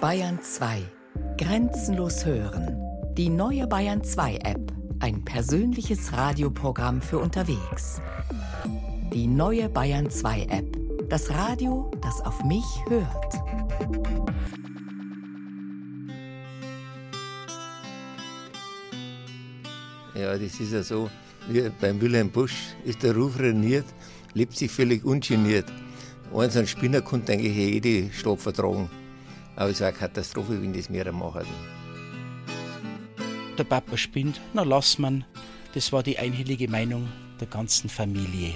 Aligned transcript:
Bayern 0.00 0.38
2. 0.42 0.82
Grenzenlos 1.38 2.26
hören. 2.26 2.76
Die 3.16 3.30
neue 3.30 3.66
Bayern 3.66 4.04
2 4.04 4.36
App. 4.44 4.72
Ein 5.00 5.24
persönliches 5.24 6.12
Radioprogramm 6.12 7.00
für 7.00 7.18
unterwegs. 7.18 8.02
Die 9.14 9.26
neue 9.26 9.70
Bayern 9.70 10.10
2 10.10 10.42
App. 10.50 10.76
Das 11.08 11.30
Radio, 11.30 11.90
das 12.02 12.20
auf 12.20 12.44
mich 12.44 12.66
hört. 12.88 13.34
Ja, 20.14 20.36
das 20.36 20.60
ist 20.60 20.72
ja 20.74 20.82
so, 20.82 21.08
wie 21.48 21.70
beim 21.80 21.98
Wilhelm 22.02 22.30
Busch 22.30 22.74
ist 22.84 23.02
der 23.02 23.16
Ruf 23.16 23.38
reniert, 23.38 23.86
lebt 24.34 24.58
sich 24.58 24.70
völlig 24.70 25.06
ungeniert. 25.06 25.72
Eins 26.34 26.54
ein 26.58 26.66
Spinner 26.66 27.00
konnte 27.00 27.32
eigentlich 27.32 27.56
jede 27.56 28.12
Stadt 28.12 28.40
vertragen. 28.40 28.90
Aber 29.56 29.70
es 29.70 29.80
war 29.80 29.88
eine 29.88 29.96
Katastrophe, 29.96 30.60
wenn 30.62 30.72
das 30.72 30.90
mehrere 30.90 31.12
machen. 31.12 31.46
Der 33.58 33.64
Papa 33.64 33.96
spinnt, 33.96 34.40
na 34.52 34.62
lass 34.62 34.98
man. 34.98 35.24
Das 35.74 35.92
war 35.92 36.02
die 36.02 36.18
einhellige 36.18 36.68
Meinung 36.68 37.08
der 37.40 37.48
ganzen 37.48 37.88
Familie. 37.88 38.54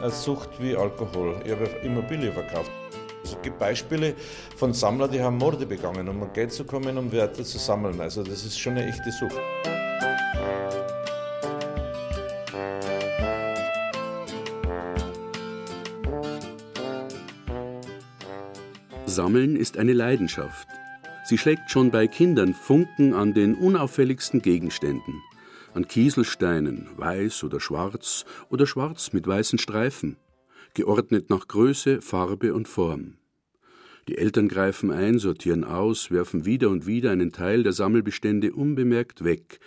Eine 0.00 0.10
Sucht 0.10 0.50
wie 0.60 0.76
Alkohol. 0.76 1.40
Ich 1.44 1.50
habe 1.50 1.64
Immobilien 1.82 2.32
verkauft. 2.32 2.70
Es 3.24 3.36
gibt 3.42 3.58
Beispiele 3.58 4.14
von 4.56 4.72
Sammlern, 4.72 5.10
die 5.10 5.20
haben 5.20 5.36
Morde 5.38 5.66
begangen, 5.66 6.08
um 6.08 6.32
Geld 6.32 6.52
zu 6.52 6.64
kommen, 6.64 6.96
um 6.96 7.10
Werte 7.10 7.42
zu 7.42 7.58
sammeln. 7.58 8.00
Also 8.00 8.22
das 8.22 8.44
ist 8.44 8.58
schon 8.58 8.74
eine 8.74 8.86
echte 8.86 9.10
Sucht. 9.10 9.36
Sammeln 19.16 19.56
ist 19.56 19.78
eine 19.78 19.94
Leidenschaft. 19.94 20.68
Sie 21.24 21.38
schlägt 21.38 21.70
schon 21.70 21.90
bei 21.90 22.06
Kindern 22.06 22.52
Funken 22.52 23.14
an 23.14 23.32
den 23.32 23.54
unauffälligsten 23.54 24.42
Gegenständen. 24.42 25.22
An 25.72 25.88
Kieselsteinen, 25.88 26.86
weiß 26.98 27.42
oder 27.42 27.58
schwarz 27.58 28.26
oder 28.50 28.66
schwarz 28.66 29.14
mit 29.14 29.26
weißen 29.26 29.58
Streifen, 29.58 30.18
geordnet 30.74 31.30
nach 31.30 31.48
Größe, 31.48 32.02
Farbe 32.02 32.52
und 32.52 32.68
Form. 32.68 33.16
Die 34.06 34.18
Eltern 34.18 34.48
greifen 34.48 34.90
ein, 34.90 35.18
sortieren 35.18 35.64
aus, 35.64 36.10
werfen 36.10 36.44
wieder 36.44 36.68
und 36.68 36.86
wieder 36.86 37.10
einen 37.10 37.32
Teil 37.32 37.62
der 37.62 37.72
Sammelbestände 37.72 38.52
unbemerkt 38.52 39.24
weg. 39.24 39.60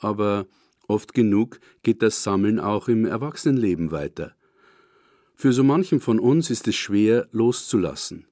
Aber 0.00 0.46
oft 0.86 1.14
genug 1.14 1.60
geht 1.82 2.02
das 2.02 2.22
Sammeln 2.22 2.60
auch 2.60 2.88
im 2.88 3.06
Erwachsenenleben 3.06 3.90
weiter. 3.90 4.34
Für 5.34 5.54
so 5.54 5.64
manchen 5.64 5.98
von 5.98 6.20
uns 6.20 6.50
ist 6.50 6.68
es 6.68 6.76
schwer 6.76 7.26
loszulassen. 7.32 8.26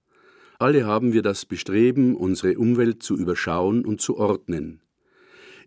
Alle 0.61 0.85
haben 0.85 1.15
wir 1.15 1.23
das 1.23 1.47
Bestreben, 1.47 2.15
unsere 2.15 2.59
Umwelt 2.59 3.03
zu 3.03 3.17
überschauen 3.17 3.83
und 3.83 4.03
zu 4.03 4.19
ordnen. 4.19 4.83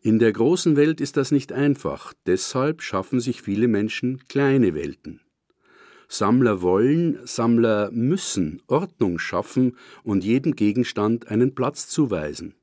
In 0.03 0.19
der 0.19 0.31
großen 0.31 0.75
Welt 0.75 1.01
ist 1.01 1.17
das 1.17 1.31
nicht 1.31 1.51
einfach, 1.51 2.13
deshalb 2.27 2.83
schaffen 2.83 3.19
sich 3.19 3.41
viele 3.41 3.67
Menschen 3.67 4.19
kleine 4.27 4.75
Welten. 4.75 5.19
Sammler 6.07 6.61
wollen, 6.61 7.17
Sammler 7.25 7.89
müssen 7.89 8.61
Ordnung 8.67 9.17
schaffen 9.17 9.77
und 10.03 10.23
jedem 10.23 10.55
Gegenstand 10.55 11.27
einen 11.27 11.55
Platz 11.55 11.87
zuweisen. 11.87 12.53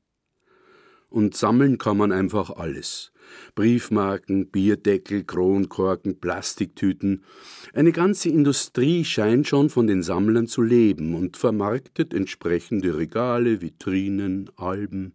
Und 1.09 1.35
sammeln 1.35 1.77
kann 1.79 1.97
man 1.97 2.13
einfach 2.13 2.51
alles. 2.51 3.11
Briefmarken, 3.55 4.49
Bierdeckel, 4.49 5.23
Kronkorken, 5.23 6.19
Plastiktüten. 6.19 7.23
Eine 7.73 7.91
ganze 7.91 8.29
Industrie 8.29 9.05
scheint 9.05 9.47
schon 9.47 9.69
von 9.69 9.87
den 9.87 10.03
Sammlern 10.03 10.47
zu 10.47 10.61
leben 10.61 11.15
und 11.15 11.37
vermarktet 11.37 12.13
entsprechende 12.13 12.97
Regale, 12.97 13.61
Vitrinen, 13.61 14.49
Alben. 14.55 15.13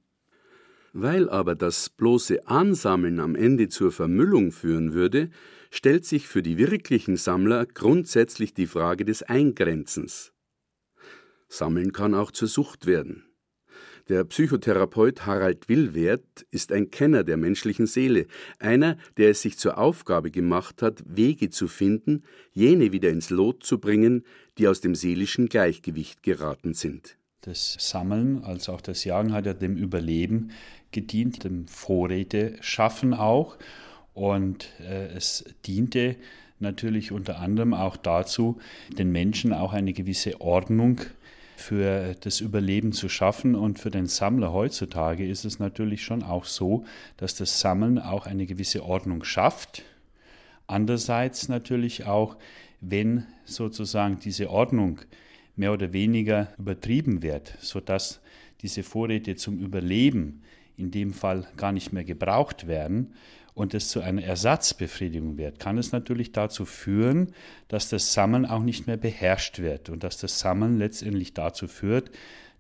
Weil 0.92 1.28
aber 1.28 1.54
das 1.54 1.90
bloße 1.90 2.48
Ansammeln 2.48 3.20
am 3.20 3.34
Ende 3.34 3.68
zur 3.68 3.92
Vermüllung 3.92 4.50
führen 4.50 4.94
würde, 4.94 5.28
stellt 5.70 6.06
sich 6.06 6.26
für 6.26 6.42
die 6.42 6.56
wirklichen 6.56 7.18
Sammler 7.18 7.66
grundsätzlich 7.66 8.54
die 8.54 8.66
Frage 8.66 9.04
des 9.04 9.22
Eingrenzens. 9.22 10.32
Sammeln 11.48 11.92
kann 11.92 12.14
auch 12.14 12.30
zur 12.30 12.48
Sucht 12.48 12.86
werden. 12.86 13.25
Der 14.08 14.22
Psychotherapeut 14.22 15.26
Harald 15.26 15.68
Willwert 15.68 16.46
ist 16.52 16.70
ein 16.70 16.90
Kenner 16.90 17.24
der 17.24 17.36
menschlichen 17.36 17.88
Seele, 17.88 18.26
einer, 18.60 18.98
der 19.16 19.30
es 19.30 19.42
sich 19.42 19.58
zur 19.58 19.78
Aufgabe 19.78 20.30
gemacht 20.30 20.80
hat, 20.80 21.02
Wege 21.04 21.50
zu 21.50 21.66
finden, 21.66 22.22
jene 22.52 22.92
wieder 22.92 23.10
ins 23.10 23.30
Lot 23.30 23.64
zu 23.64 23.80
bringen, 23.80 24.24
die 24.58 24.68
aus 24.68 24.80
dem 24.80 24.94
seelischen 24.94 25.48
Gleichgewicht 25.48 26.22
geraten 26.22 26.72
sind. 26.72 27.18
Das 27.40 27.76
Sammeln 27.80 28.44
als 28.44 28.68
auch 28.68 28.80
das 28.80 29.02
Jagen 29.02 29.32
hat 29.32 29.46
ja 29.46 29.54
dem 29.54 29.76
Überleben 29.76 30.52
gedient, 30.92 31.42
dem 31.42 31.66
Vorräte 31.66 32.56
schaffen 32.60 33.12
auch. 33.12 33.56
Und 34.14 34.68
äh, 34.80 35.08
es 35.16 35.44
diente 35.66 36.14
natürlich 36.60 37.10
unter 37.10 37.40
anderem 37.40 37.74
auch 37.74 37.96
dazu, 37.96 38.58
den 38.96 39.10
Menschen 39.10 39.52
auch 39.52 39.72
eine 39.72 39.92
gewisse 39.92 40.40
Ordnung 40.40 41.00
für 41.56 42.14
das 42.20 42.40
Überleben 42.40 42.92
zu 42.92 43.08
schaffen. 43.08 43.54
Und 43.54 43.78
für 43.78 43.90
den 43.90 44.06
Sammler 44.06 44.52
heutzutage 44.52 45.26
ist 45.26 45.44
es 45.44 45.58
natürlich 45.58 46.04
schon 46.04 46.22
auch 46.22 46.44
so, 46.44 46.84
dass 47.16 47.34
das 47.34 47.60
Sammeln 47.60 47.98
auch 47.98 48.26
eine 48.26 48.46
gewisse 48.46 48.84
Ordnung 48.84 49.24
schafft. 49.24 49.82
Andererseits 50.66 51.48
natürlich 51.48 52.04
auch, 52.04 52.36
wenn 52.80 53.24
sozusagen 53.44 54.18
diese 54.18 54.50
Ordnung 54.50 55.00
mehr 55.56 55.72
oder 55.72 55.92
weniger 55.92 56.48
übertrieben 56.58 57.22
wird, 57.22 57.56
sodass 57.60 58.20
diese 58.62 58.82
Vorräte 58.82 59.36
zum 59.36 59.58
Überleben 59.58 60.42
in 60.76 60.90
dem 60.90 61.12
Fall 61.12 61.46
gar 61.56 61.72
nicht 61.72 61.92
mehr 61.92 62.04
gebraucht 62.04 62.66
werden 62.66 63.14
und 63.56 63.72
es 63.72 63.88
zu 63.88 64.02
einer 64.02 64.22
Ersatzbefriedigung 64.22 65.38
wird, 65.38 65.58
kann 65.58 65.78
es 65.78 65.90
natürlich 65.90 66.30
dazu 66.30 66.66
führen, 66.66 67.32
dass 67.68 67.88
das 67.88 68.12
Sammeln 68.12 68.44
auch 68.44 68.62
nicht 68.62 68.86
mehr 68.86 68.98
beherrscht 68.98 69.60
wird 69.60 69.88
und 69.88 70.04
dass 70.04 70.18
das 70.18 70.38
Sammeln 70.38 70.76
letztendlich 70.76 71.32
dazu 71.32 71.66
führt, 71.66 72.10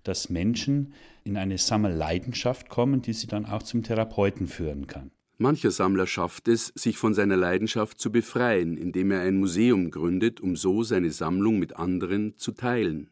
dass 0.04 0.30
Menschen 0.30 0.94
in 1.22 1.36
eine 1.36 1.58
Sammelleidenschaft 1.58 2.70
kommen, 2.70 3.02
die 3.02 3.12
sie 3.12 3.26
dann 3.26 3.44
auch 3.44 3.62
zum 3.62 3.82
Therapeuten 3.82 4.46
führen 4.46 4.86
kann. 4.86 5.10
Mancher 5.36 5.70
Sammler 5.70 6.06
schafft 6.06 6.48
es, 6.48 6.68
sich 6.74 6.96
von 6.96 7.12
seiner 7.12 7.36
Leidenschaft 7.36 8.00
zu 8.00 8.10
befreien, 8.10 8.78
indem 8.78 9.10
er 9.10 9.20
ein 9.20 9.36
Museum 9.36 9.90
gründet, 9.90 10.40
um 10.40 10.56
so 10.56 10.82
seine 10.82 11.10
Sammlung 11.10 11.58
mit 11.58 11.76
anderen 11.76 12.38
zu 12.38 12.52
teilen. 12.52 13.10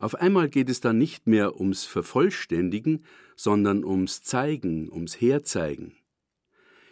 Auf 0.00 0.16
einmal 0.16 0.50
geht 0.50 0.68
es 0.68 0.82
dann 0.82 0.98
nicht 0.98 1.26
mehr 1.26 1.58
ums 1.58 1.86
Vervollständigen, 1.86 3.04
sondern 3.36 3.86
ums 3.86 4.22
Zeigen, 4.22 4.92
ums 4.92 5.18
Herzeigen. 5.18 5.94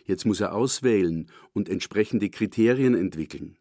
Jetzt 0.07 0.25
muss 0.25 0.41
er 0.41 0.55
auswählen 0.55 1.29
und 1.53 1.69
entsprechende 1.69 2.31
Kriterien 2.31 2.95
entwickeln. 2.95 3.59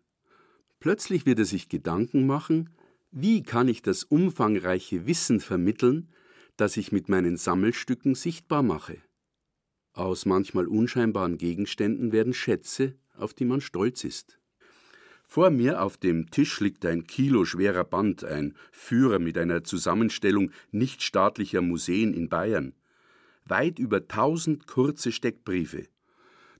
Plötzlich 0.79 1.25
wird 1.25 1.39
er 1.39 1.45
sich 1.45 1.67
Gedanken 1.67 2.27
machen, 2.27 2.69
wie 3.11 3.43
kann 3.43 3.67
ich 3.67 3.81
das 3.81 4.03
umfangreiche 4.03 5.07
Wissen 5.07 5.39
vermitteln, 5.39 6.09
das 6.57 6.77
ich 6.77 6.91
mit 6.91 7.09
meinen 7.09 7.37
Sammelstücken 7.37 8.13
sichtbar 8.13 8.61
mache. 8.61 8.97
Aus 9.93 10.25
manchmal 10.25 10.67
unscheinbaren 10.67 11.37
Gegenständen 11.37 12.11
werden 12.11 12.33
Schätze, 12.33 12.95
auf 13.17 13.33
die 13.33 13.45
man 13.45 13.61
stolz 13.61 14.03
ist. 14.03 14.39
Vor 15.27 15.49
mir 15.49 15.81
auf 15.81 15.97
dem 15.97 16.29
Tisch 16.29 16.59
liegt 16.59 16.85
ein 16.85 17.07
kiloschwerer 17.07 17.83
Band, 17.83 18.23
ein 18.23 18.55
Führer 18.71 19.19
mit 19.19 19.37
einer 19.37 19.63
Zusammenstellung 19.63 20.51
nichtstaatlicher 20.71 21.61
Museen 21.61 22.13
in 22.13 22.29
Bayern. 22.29 22.73
Weit 23.45 23.79
über 23.79 24.07
tausend 24.07 24.67
kurze 24.67 25.11
Steckbriefe, 25.11 25.87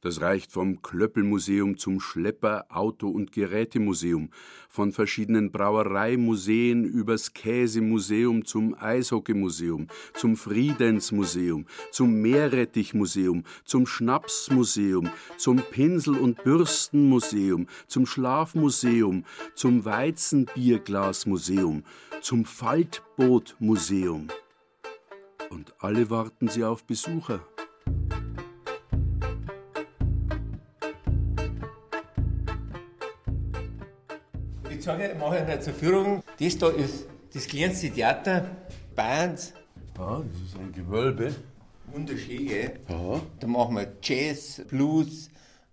das 0.06 0.22
reicht 0.22 0.52
vom 0.52 0.84
Klöppelmuseum 0.84 1.78
zum 1.80 2.00
Schlepper-, 2.00 2.68
Auto- 2.70 3.10
und 3.10 3.32
Gerätemuseum, 3.32 4.30
von 4.70 4.92
verschiedenen 4.92 5.52
Brauereimuseen 5.52 6.86
übers 6.86 7.34
Käsemuseum 7.34 8.46
zum 8.46 8.76
Eishockeymuseum, 8.80 9.88
zum 10.14 10.36
Friedensmuseum, 10.36 11.66
zum 11.90 12.22
Meerrettichmuseum, 12.22 13.46
zum 13.64 13.88
Schnapsmuseum, 13.88 15.10
zum 15.38 15.58
Pinsel- 15.72 16.20
und 16.20 16.44
Bürstenmuseum, 16.44 17.66
zum 17.88 18.06
Schlafmuseum, 18.06 19.26
zum 19.56 19.86
Weizenbierglasmuseum, 19.86 21.84
zum 22.22 22.46
Faltbootmuseum. 22.46 24.28
Und 25.50 25.74
alle 25.80 26.12
warten 26.12 26.48
sie 26.48 26.64
auf 26.64 26.84
Besucher. 26.84 27.44
Sage, 34.86 35.12
ich 35.14 35.18
mache 35.18 35.38
eine 35.38 35.60
zur 35.60 35.74
Führung. 35.74 36.24
Das 36.40 36.58
da 36.58 36.70
ist 36.70 37.08
das 37.34 37.48
kleinste 37.48 37.90
Theater 37.90 38.46
Bayerns. 38.96 39.54
Ja, 39.98 40.22
das 40.22 40.42
ist 40.42 40.58
ein 40.58 40.72
Gewölbe. 40.72 41.34
Wunderschön, 41.92 42.48
gell? 42.48 42.80
Aha. 42.88 43.22
Da 43.40 43.48
machen 43.48 43.76
wir 43.76 43.88
Jazz, 44.02 44.62
Blues, 44.70 45.30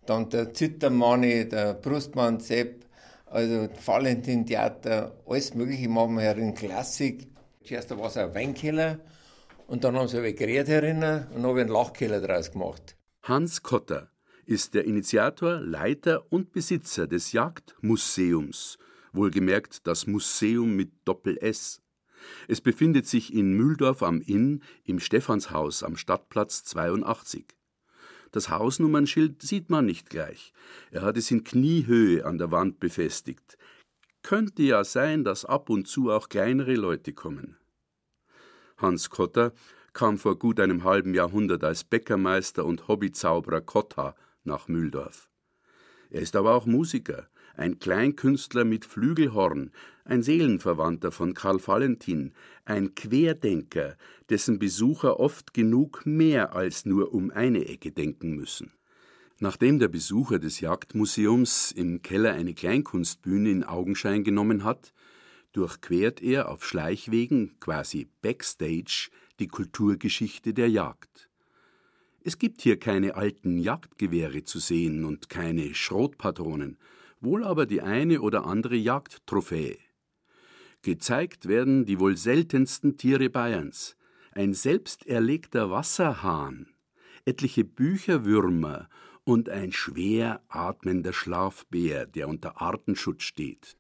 dann 0.07 0.29
der 0.31 0.53
Zittermanni, 0.55 1.49
der 1.49 1.75
Brustmann 1.75 2.41
Sepp, 2.41 2.87
Also 3.27 3.69
Valentin-Theater, 3.85 5.13
alles 5.27 5.55
Mögliche 5.55 5.89
machen 5.89 6.17
wir 6.17 6.23
herin, 6.23 6.55
Klassik. 6.55 7.29
Zuerst 7.65 7.91
war 7.97 8.07
es 8.07 8.17
ein 8.17 8.35
Weinkeller 8.35 8.99
und 9.67 9.85
dann 9.85 9.97
haben 9.97 10.09
sie 10.09 10.19
ein 10.19 10.35
Gerät 10.37 10.69
herinnen 10.69 11.27
und 11.35 11.43
dann 11.43 11.47
habe 11.47 11.61
ich 11.61 11.65
einen 11.67 11.75
Lachkeller 11.75 12.21
draus 12.21 12.51
gemacht. 12.51 12.97
Hans 13.23 13.63
Kotter 13.63 14.09
ist 14.47 14.75
der 14.75 14.85
Initiator, 14.85 15.61
Leiter 15.61 16.25
und 16.31 16.53
Besitzer 16.53 17.07
des 17.07 17.33
Jagdmuseums, 17.33 18.79
wohlgemerkt 19.13 19.87
das 19.87 20.07
Museum 20.07 20.75
mit 20.75 20.93
Doppel-S. 21.05 21.83
Es 22.49 22.61
befindet 22.61 23.07
sich 23.07 23.35
in 23.35 23.53
Mühldorf 23.53 24.03
am 24.03 24.21
Inn 24.21 24.63
im 24.85 25.01
Stephanshaus 25.01 25.83
am 25.83 25.97
Stadtplatz 25.97 26.65
82. 26.65 27.47
Das 28.31 28.49
Hausnummernschild 28.49 29.43
sieht 29.43 29.69
man 29.69 29.85
nicht 29.85 30.09
gleich. 30.09 30.53
Er 30.91 31.03
hat 31.03 31.17
es 31.17 31.31
in 31.31 31.45
Kniehöhe 31.45 32.25
an 32.25 32.39
der 32.39 32.51
Wand 32.51 32.81
befestigt. 32.81 33.59
Könnte 34.23 34.63
ja 34.63 34.85
sein, 34.85 35.25
dass 35.25 35.45
ab 35.45 35.69
und 35.69 35.87
zu 35.87 36.11
auch 36.11 36.29
kleinere 36.29 36.75
Leute 36.75 37.13
kommen. 37.13 37.59
Hans 38.79 39.11
Kotter 39.11 39.53
kam 39.93 40.17
vor 40.17 40.39
gut 40.39 40.61
einem 40.61 40.85
halben 40.85 41.15
Jahrhundert 41.15 41.63
als 41.65 41.85
Bäckermeister 41.85 42.65
und 42.65 42.89
Hobbyzauberer 42.89 43.61
Kotta 43.61 44.15
nach 44.45 44.69
Mühldorf. 44.69 45.29
Er 46.09 46.23
ist 46.23 46.35
aber 46.37 46.55
auch 46.55 46.67
Musiker, 46.67 47.29
ein 47.57 47.79
Kleinkünstler 47.79 48.65
mit 48.65 48.85
Flügelhorn, 48.85 49.71
ein 50.05 50.23
Seelenverwandter 50.23 51.13
von 51.13 51.35
Karl 51.35 51.65
Valentin, 51.65 52.33
ein 52.65 52.95
Querdenker, 52.95 53.97
dessen 54.31 54.59
Besucher 54.59 55.21
oft 55.21 55.55
genug 55.55 56.05
mehr 56.05 56.55
als 56.55 56.87
nur 56.87 57.15
um 57.15 57.31
eine 57.31 57.67
Ecke 57.67 57.93
denken 57.93 58.35
müssen. 58.35 58.73
Nachdem 59.39 59.79
der 59.79 59.89
Besucher 59.89 60.39
des 60.39 60.61
Jagdmuseums 60.61 61.73
im 61.73 62.03
Keller 62.03 62.33
eine 62.33 62.55
Kleinkunstbühne 62.55 63.51
in 63.51 63.65
Augenschein 63.65 64.23
genommen 64.23 64.65
hat, 64.65 64.93
durchquert 65.53 66.23
er 66.23 66.49
auf 66.49 66.65
Schleichwegen, 66.65 67.59
quasi 67.61 68.09
Backstage, 68.23 69.11
die 69.41 69.49
Kulturgeschichte 69.49 70.55
der 70.55 70.71
Jagd. 70.71 71.29
Es 72.25 72.39
gibt 72.39 72.63
hier 72.63 72.79
keine 72.79 73.17
alten 73.17 73.59
Jagdgewehre 73.59 74.45
zu 74.45 74.61
sehen 74.61 75.05
und 75.05 75.29
keine 75.29 75.75
Schrotpatronen, 75.75 76.79
wohl 77.23 77.45
aber 77.45 77.67
die 77.67 77.81
eine 77.81 78.21
oder 78.21 78.45
andere 78.47 78.77
Jagdtrophäe. 78.77 79.79
Gezeigt 80.83 81.47
werden 81.47 81.87
die 81.87 82.01
wohl 82.01 82.17
seltensten 82.17 82.97
Tiere 82.97 83.31
Bayerns, 83.31 83.97
ein 84.33 84.53
selbst 84.53 85.07
erlegter 85.07 85.71
Wasserhahn, 85.71 86.69
etliche 87.25 87.65
Bücherwürmer 87.65 88.89
und 89.25 89.49
ein 89.49 89.73
schwer 89.73 90.43
atmender 90.49 91.13
Schlafbär, 91.13 92.07
der 92.07 92.29
unter 92.29 92.61
Artenschutz 92.61 93.23
steht. 93.23 93.77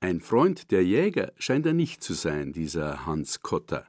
Ein 0.00 0.20
Freund 0.20 0.70
der 0.70 0.82
Jäger 0.82 1.32
scheint 1.38 1.66
er 1.66 1.74
nicht 1.74 2.02
zu 2.02 2.14
sein, 2.14 2.52
dieser 2.52 3.04
Hans 3.04 3.42
Kotter. 3.42 3.86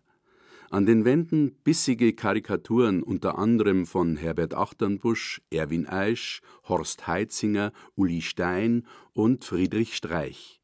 An 0.72 0.86
den 0.86 1.06
Wänden 1.06 1.54
bissige 1.64 2.14
Karikaturen 2.14 3.04
unter 3.04 3.38
anderem 3.38 3.86
von 3.86 4.16
Herbert 4.16 4.54
Achternbusch, 4.54 5.42
Erwin 5.52 5.86
Eisch, 5.86 6.42
Horst 6.68 7.08
Heitzinger, 7.08 7.74
Uli 7.96 8.22
Stein 8.22 8.88
und 9.14 9.44
Friedrich 9.44 9.96
Streich 9.96 10.62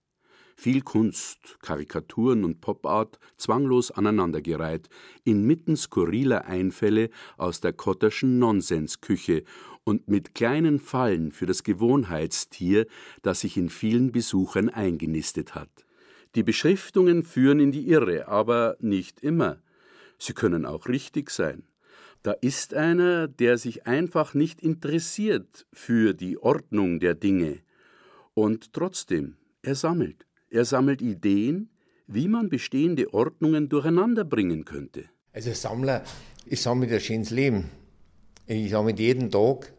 viel 0.60 0.82
Kunst, 0.82 1.60
Karikaturen 1.62 2.44
und 2.44 2.62
Popart 2.62 3.20
zwanglos 3.38 3.92
aneinandergereiht, 3.92 4.90
inmitten 5.24 5.78
skurriler 5.78 6.46
Einfälle 6.46 7.12
aus 7.38 7.62
der 7.62 7.74
Kotterschen 7.74 8.40
Nonsensküche 8.40 9.44
und 9.84 10.08
mit 10.08 10.34
kleinen 10.34 10.80
Fallen 10.80 11.32
für 11.32 11.46
das 11.46 11.62
Gewohnheitstier, 11.64 12.88
das 13.22 13.42
sich 13.42 13.56
in 13.56 13.70
vielen 13.70 14.12
Besuchern 14.12 14.70
eingenistet 14.70 15.54
hat. 15.54 15.70
Die 16.34 16.44
Beschriftungen 16.44 17.24
führen 17.24 17.60
in 17.60 17.72
die 17.72 17.88
Irre, 17.88 18.28
aber 18.28 18.78
nicht 18.80 19.20
immer. 19.20 19.60
Sie 20.18 20.34
können 20.34 20.66
auch 20.66 20.88
richtig 20.88 21.30
sein. 21.30 21.64
Da 22.24 22.32
ist 22.32 22.74
einer, 22.74 23.28
der 23.28 23.58
sich 23.58 23.88
einfach 23.88 24.34
nicht 24.34 24.62
interessiert 24.62 25.66
für 25.72 26.14
die 26.14 26.38
Ordnung 26.38 27.00
der 27.00 27.16
Dinge. 27.16 27.60
Und 28.34 28.74
trotzdem, 28.74 29.38
er 29.62 29.76
sammelt. 29.76 30.26
Er 30.50 30.66
sammelt 30.66 31.02
Ideen, 31.02 31.70
wie 32.08 32.28
man 32.28 32.50
bestehende 32.50 33.14
Ordnungen 33.14 33.70
durcheinander 33.70 34.24
bringen 34.24 34.66
könnte. 34.66 35.06
Also 35.34 35.54
Sammler, 35.54 36.04
ich 36.46 36.62
sammle 36.62 36.88
ein 36.88 37.00
schönes 37.00 37.30
Leben. 37.30 37.70
Ich 38.46 38.72
sammle 38.72 38.96
jeden 38.96 39.30
Tag, 39.30 39.74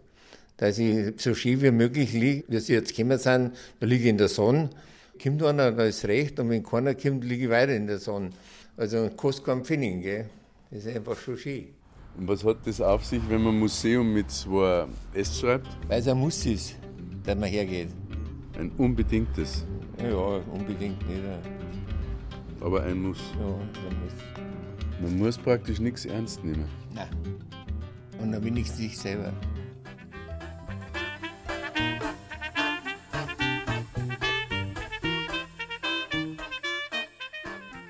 dass 0.58 0.78
ich 0.78 1.20
so 1.20 1.34
schön 1.34 1.62
wie 1.62 1.70
möglich 1.70 2.12
liege. 2.12 2.44
Wie 2.48 2.60
sie 2.60 2.74
jetzt 2.74 2.94
gekommen 2.94 3.18
sind, 3.18 3.56
da 3.80 3.86
liege 3.86 4.04
ich 4.04 4.10
in 4.10 4.18
der 4.18 4.28
Sonne. 4.28 4.70
Kommt 5.20 5.42
einer, 5.42 5.72
da 5.72 5.84
ist 5.84 6.04
recht, 6.04 6.38
und 6.38 6.50
wenn 6.50 6.62
keiner 6.62 6.94
kommt, 6.94 7.24
liege 7.24 7.44
ich 7.44 7.50
weiter 7.50 7.74
in 7.74 7.86
der 7.86 7.98
Sonne. 7.98 8.30
Also 8.76 9.08
kostet 9.16 9.46
keinen 9.46 9.64
Pfennig, 9.64 10.02
gell? 10.02 10.30
Das 10.70 10.84
ist 10.84 10.96
einfach 10.96 11.16
schon 11.16 11.36
schön. 11.36 11.68
Und 12.16 12.28
was 12.28 12.44
hat 12.44 12.58
das 12.64 12.80
auf 12.80 13.04
sich, 13.04 13.20
wenn 13.28 13.42
man 13.42 13.58
Museum 13.58 14.12
mit 14.12 14.30
zwei 14.30 14.86
S 15.14 15.40
schreibt? 15.40 15.66
Weil 15.88 16.00
es 16.00 16.08
ein 16.08 16.18
Muss 16.18 16.46
ist, 16.46 16.76
dass 17.24 17.36
man 17.36 17.48
hergeht. 17.48 17.88
Ein 18.58 18.70
unbedingtes. 18.78 19.64
Ja, 20.00 20.40
unbedingt 20.52 21.08
nicht. 21.08 21.22
Aber 22.60 22.82
ein 22.82 23.02
Muss. 23.02 23.18
Ja, 23.40 23.46
ein 23.46 24.00
Muss. 24.02 25.00
Man 25.00 25.18
muss 25.18 25.38
praktisch 25.38 25.80
nichts 25.80 26.06
ernst 26.06 26.44
nehmen. 26.44 26.66
Nein. 26.94 27.08
Und 28.20 28.32
dann 28.32 28.44
wenigstens 28.44 28.78
sich 28.78 28.98
selber. 28.98 29.32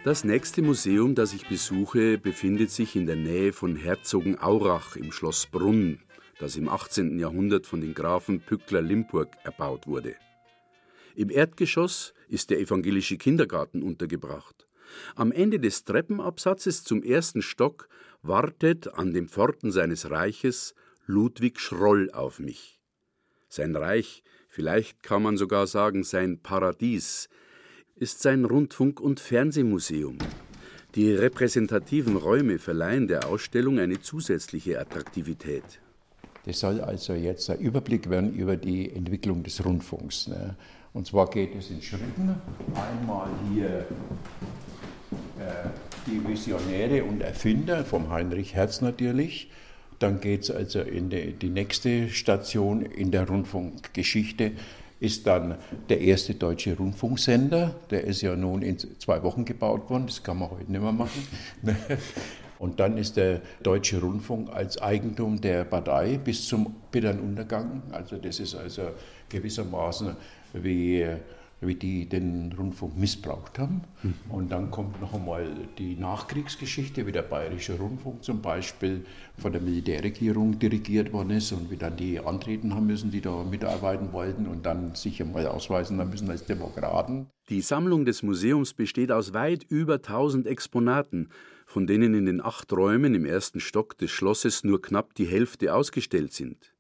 Das 0.08 0.24
nächste 0.24 0.62
Museum, 0.62 1.14
das 1.14 1.34
ich 1.34 1.46
besuche, 1.50 2.16
befindet 2.16 2.70
sich 2.70 2.96
in 2.96 3.04
der 3.04 3.14
Nähe 3.14 3.52
von 3.52 3.76
Herzogenaurach 3.76 4.96
im 4.96 5.12
Schloss 5.12 5.44
Brunn, 5.44 6.00
das 6.38 6.56
im 6.56 6.70
18. 6.70 7.18
Jahrhundert 7.18 7.66
von 7.66 7.82
den 7.82 7.92
Grafen 7.92 8.40
Pückler-Limburg 8.40 9.28
erbaut 9.44 9.86
wurde. 9.86 10.16
Im 11.14 11.28
Erdgeschoss 11.28 12.14
ist 12.26 12.48
der 12.48 12.58
evangelische 12.58 13.18
Kindergarten 13.18 13.82
untergebracht. 13.82 14.66
Am 15.14 15.30
Ende 15.30 15.60
des 15.60 15.84
Treppenabsatzes 15.84 16.84
zum 16.84 17.02
ersten 17.02 17.42
Stock 17.42 17.90
wartet 18.22 18.88
an 18.94 19.12
den 19.12 19.28
Pforten 19.28 19.72
seines 19.72 20.10
Reiches 20.10 20.74
Ludwig 21.04 21.60
Schroll 21.60 22.10
auf 22.12 22.38
mich. 22.38 22.80
Sein 23.50 23.76
Reich, 23.76 24.22
vielleicht 24.48 25.02
kann 25.02 25.22
man 25.22 25.36
sogar 25.36 25.66
sagen 25.66 26.02
sein 26.02 26.40
Paradies, 26.40 27.28
ist 28.00 28.22
sein 28.22 28.44
Rundfunk- 28.44 29.00
und 29.00 29.20
Fernsehmuseum. 29.20 30.18
Die 30.94 31.12
repräsentativen 31.12 32.16
Räume 32.16 32.58
verleihen 32.58 33.08
der 33.08 33.28
Ausstellung 33.28 33.78
eine 33.78 34.00
zusätzliche 34.00 34.80
Attraktivität. 34.80 35.80
Das 36.46 36.60
soll 36.60 36.80
also 36.80 37.12
jetzt 37.12 37.50
ein 37.50 37.58
Überblick 37.58 38.08
werden 38.08 38.34
über 38.34 38.56
die 38.56 38.90
Entwicklung 38.90 39.42
des 39.42 39.64
Rundfunks. 39.64 40.28
Ne? 40.28 40.56
Und 40.94 41.06
zwar 41.06 41.28
geht 41.28 41.54
es 41.54 41.70
in 41.70 41.82
Schritten. 41.82 42.34
Einmal 42.74 43.28
hier 43.52 43.86
äh, 45.38 45.68
die 46.06 46.26
Visionäre 46.26 47.04
und 47.04 47.20
Erfinder 47.20 47.84
vom 47.84 48.10
Heinrich 48.10 48.54
Herz 48.54 48.80
natürlich. 48.80 49.50
Dann 49.98 50.20
geht 50.20 50.42
es 50.42 50.50
also 50.50 50.80
in 50.80 51.10
die, 51.10 51.32
die 51.32 51.50
nächste 51.50 52.08
Station 52.08 52.82
in 52.82 53.10
der 53.10 53.28
Rundfunkgeschichte 53.28 54.52
ist 55.00 55.26
dann 55.26 55.56
der 55.88 56.00
erste 56.00 56.34
deutsche 56.34 56.76
Rundfunksender. 56.76 57.74
Der 57.90 58.04
ist 58.04 58.22
ja 58.22 58.34
nun 58.34 58.62
in 58.62 58.78
zwei 58.78 59.22
Wochen 59.22 59.44
gebaut 59.44 59.88
worden, 59.90 60.06
das 60.06 60.22
kann 60.22 60.38
man 60.38 60.50
heute 60.50 60.70
nicht 60.70 60.82
mehr 60.82 60.92
machen. 60.92 61.26
Und 62.58 62.80
dann 62.80 62.98
ist 62.98 63.16
der 63.16 63.40
deutsche 63.62 64.00
Rundfunk 64.00 64.50
als 64.52 64.82
Eigentum 64.82 65.40
der 65.40 65.64
Partei 65.64 66.18
bis 66.18 66.48
zum 66.48 66.74
bitteren 66.90 67.20
Untergang. 67.20 67.82
Also 67.92 68.16
das 68.16 68.40
ist 68.40 68.56
also 68.56 68.82
gewissermaßen 69.28 70.16
wie, 70.54 71.06
wie 71.60 71.74
die 71.74 72.08
den 72.08 72.52
Rundfunk 72.56 72.96
missbraucht 72.96 73.58
haben. 73.58 73.82
Mhm. 74.02 74.14
Und 74.28 74.52
dann 74.52 74.70
kommt 74.70 75.00
noch 75.00 75.14
einmal 75.14 75.48
die 75.78 75.96
Nachkriegsgeschichte, 75.96 77.06
wie 77.06 77.12
der 77.12 77.22
Bayerische 77.22 77.78
Rundfunk 77.78 78.22
zum 78.22 78.40
Beispiel 78.40 79.04
von 79.36 79.52
der 79.52 79.60
Militärregierung 79.60 80.58
dirigiert 80.58 81.12
worden 81.12 81.30
ist 81.30 81.52
und 81.52 81.70
wie 81.70 81.76
dann 81.76 81.96
die 81.96 82.20
antreten 82.20 82.74
haben 82.74 82.86
müssen, 82.86 83.10
die 83.10 83.20
da 83.20 83.42
mitarbeiten 83.42 84.12
wollten 84.12 84.46
und 84.46 84.64
dann 84.66 84.94
sich 84.94 85.20
einmal 85.20 85.46
ausweisen 85.46 85.98
haben 85.98 86.10
müssen 86.10 86.30
als 86.30 86.44
Demokraten. 86.44 87.26
Die 87.48 87.60
Sammlung 87.60 88.04
des 88.04 88.22
Museums 88.22 88.74
besteht 88.74 89.10
aus 89.10 89.32
weit 89.32 89.64
über 89.64 89.94
1000 89.94 90.46
Exponaten, 90.46 91.30
von 91.66 91.86
denen 91.86 92.14
in 92.14 92.26
den 92.26 92.40
acht 92.40 92.72
Räumen 92.72 93.14
im 93.14 93.24
ersten 93.24 93.60
Stock 93.60 93.96
des 93.98 94.10
Schlosses 94.10 94.64
nur 94.64 94.80
knapp 94.80 95.14
die 95.14 95.26
Hälfte 95.26 95.74
ausgestellt 95.74 96.32
sind. 96.32 96.74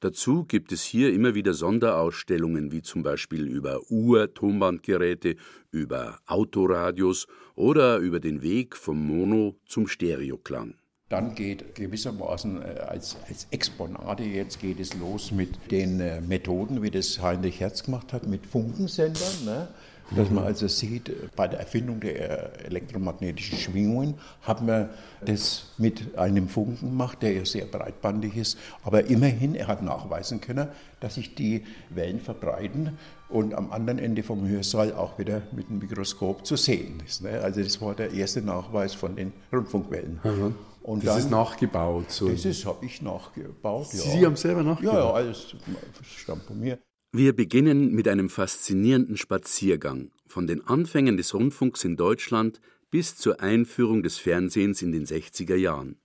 Dazu 0.00 0.44
gibt 0.44 0.72
es 0.72 0.82
hier 0.82 1.12
immer 1.12 1.34
wieder 1.34 1.52
Sonderausstellungen, 1.52 2.72
wie 2.72 2.80
zum 2.80 3.02
Beispiel 3.02 3.46
über 3.46 3.80
Uhr-Tonbandgeräte, 3.90 5.36
über 5.70 6.18
Autoradios 6.26 7.26
oder 7.54 7.98
über 7.98 8.18
den 8.18 8.40
Weg 8.40 8.76
vom 8.76 9.06
Mono 9.06 9.56
zum 9.66 9.86
Stereoklang. 9.86 10.74
Dann 11.10 11.34
geht 11.34 11.74
gewissermaßen 11.74 12.62
äh, 12.62 12.78
als, 12.80 13.18
als 13.28 13.46
Exponate, 13.50 14.22
jetzt 14.22 14.60
geht 14.60 14.80
es 14.80 14.94
los 14.94 15.32
mit 15.32 15.70
den 15.70 16.00
äh, 16.00 16.20
Methoden, 16.22 16.82
wie 16.82 16.90
das 16.90 17.20
Heinrich 17.20 17.60
Herz 17.60 17.82
gemacht 17.82 18.12
hat, 18.14 18.26
mit 18.26 18.46
Funkensendern. 18.46 19.44
Ne? 19.44 19.68
Dass 20.16 20.28
man 20.30 20.44
also 20.44 20.66
sieht, 20.66 21.12
bei 21.36 21.46
der 21.46 21.60
Erfindung 21.60 22.00
der 22.00 22.66
elektromagnetischen 22.66 23.58
Schwingungen 23.58 24.14
hat 24.42 24.60
man 24.60 24.90
das 25.24 25.72
mit 25.78 26.18
einem 26.18 26.48
Funken 26.48 26.90
gemacht, 26.90 27.22
der 27.22 27.32
ja 27.32 27.44
sehr 27.44 27.66
breitbandig 27.66 28.36
ist. 28.36 28.58
Aber 28.82 29.04
immerhin, 29.06 29.54
er 29.54 29.68
hat 29.68 29.82
nachweisen 29.82 30.40
können, 30.40 30.68
dass 30.98 31.14
sich 31.14 31.34
die 31.34 31.64
Wellen 31.90 32.20
verbreiten 32.20 32.98
und 33.28 33.54
am 33.54 33.70
anderen 33.70 33.98
Ende 33.98 34.22
vom 34.22 34.46
Hörsaal 34.48 34.92
auch 34.94 35.18
wieder 35.18 35.42
mit 35.52 35.68
dem 35.68 35.78
Mikroskop 35.78 36.44
zu 36.44 36.56
sehen 36.56 37.02
ist. 37.06 37.22
Ne? 37.22 37.40
Also 37.40 37.62
das 37.62 37.80
war 37.80 37.94
der 37.94 38.12
erste 38.12 38.42
Nachweis 38.42 38.94
von 38.94 39.14
den 39.14 39.32
Rundfunkwellen. 39.52 40.18
Mhm. 40.24 40.54
Und 40.82 41.04
das 41.04 41.14
dann, 41.14 41.24
ist 41.24 41.30
nachgebaut. 41.30 42.10
So. 42.10 42.28
Das 42.28 42.66
habe 42.66 42.86
ich 42.86 43.02
nachgebaut. 43.02 43.88
Ja. 43.92 43.98
Sie 44.00 44.26
haben 44.26 44.36
selber 44.36 44.62
nachgebaut? 44.62 44.94
Ja, 44.94 45.00
ja, 45.00 45.12
alles 45.12 45.54
stammt 46.02 46.42
von 46.44 46.58
mir. 46.58 46.78
Wir 47.12 47.32
beginnen 47.32 47.92
mit 47.92 48.06
einem 48.06 48.28
faszinierenden 48.30 49.16
Spaziergang 49.16 50.12
von 50.28 50.46
den 50.46 50.64
Anfängen 50.64 51.16
des 51.16 51.34
Rundfunks 51.34 51.82
in 51.82 51.96
Deutschland 51.96 52.60
bis 52.92 53.16
zur 53.16 53.40
Einführung 53.40 54.04
des 54.04 54.18
Fernsehens 54.18 54.80
in 54.80 54.92
den 54.92 55.06
60er 55.06 55.56
Jahren. 55.56 55.96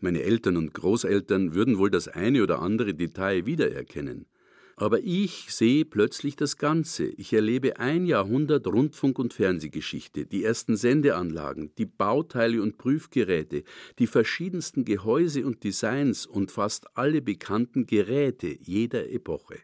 Meine 0.00 0.24
Eltern 0.24 0.56
und 0.56 0.74
Großeltern 0.74 1.54
würden 1.54 1.78
wohl 1.78 1.88
das 1.88 2.08
eine 2.08 2.42
oder 2.42 2.60
andere 2.60 2.94
Detail 2.94 3.46
wiedererkennen. 3.46 4.26
Aber 4.74 4.98
ich 5.04 5.54
sehe 5.54 5.84
plötzlich 5.84 6.34
das 6.34 6.56
Ganze. 6.56 7.06
Ich 7.06 7.32
erlebe 7.32 7.78
ein 7.78 8.04
Jahrhundert 8.04 8.66
Rundfunk- 8.66 9.20
und 9.20 9.34
Fernsehgeschichte, 9.34 10.26
die 10.26 10.42
ersten 10.42 10.76
Sendeanlagen, 10.76 11.70
die 11.78 11.86
Bauteile 11.86 12.60
und 12.60 12.76
Prüfgeräte, 12.76 13.62
die 14.00 14.08
verschiedensten 14.08 14.84
Gehäuse 14.84 15.46
und 15.46 15.62
Designs 15.62 16.26
und 16.26 16.50
fast 16.50 16.96
alle 16.96 17.22
bekannten 17.22 17.86
Geräte 17.86 18.58
jeder 18.60 19.08
Epoche. 19.12 19.60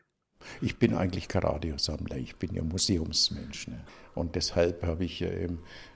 Ich 0.60 0.78
bin 0.78 0.94
eigentlich 0.94 1.28
kein 1.28 1.42
Radiosammler, 1.42 2.16
ich 2.16 2.36
bin 2.36 2.54
ja 2.54 2.62
Museumsmensch. 2.62 3.68
Ne? 3.68 3.80
Und 4.14 4.34
deshalb 4.34 4.82
habe 4.84 5.04
ich 5.04 5.20
ja 5.20 5.28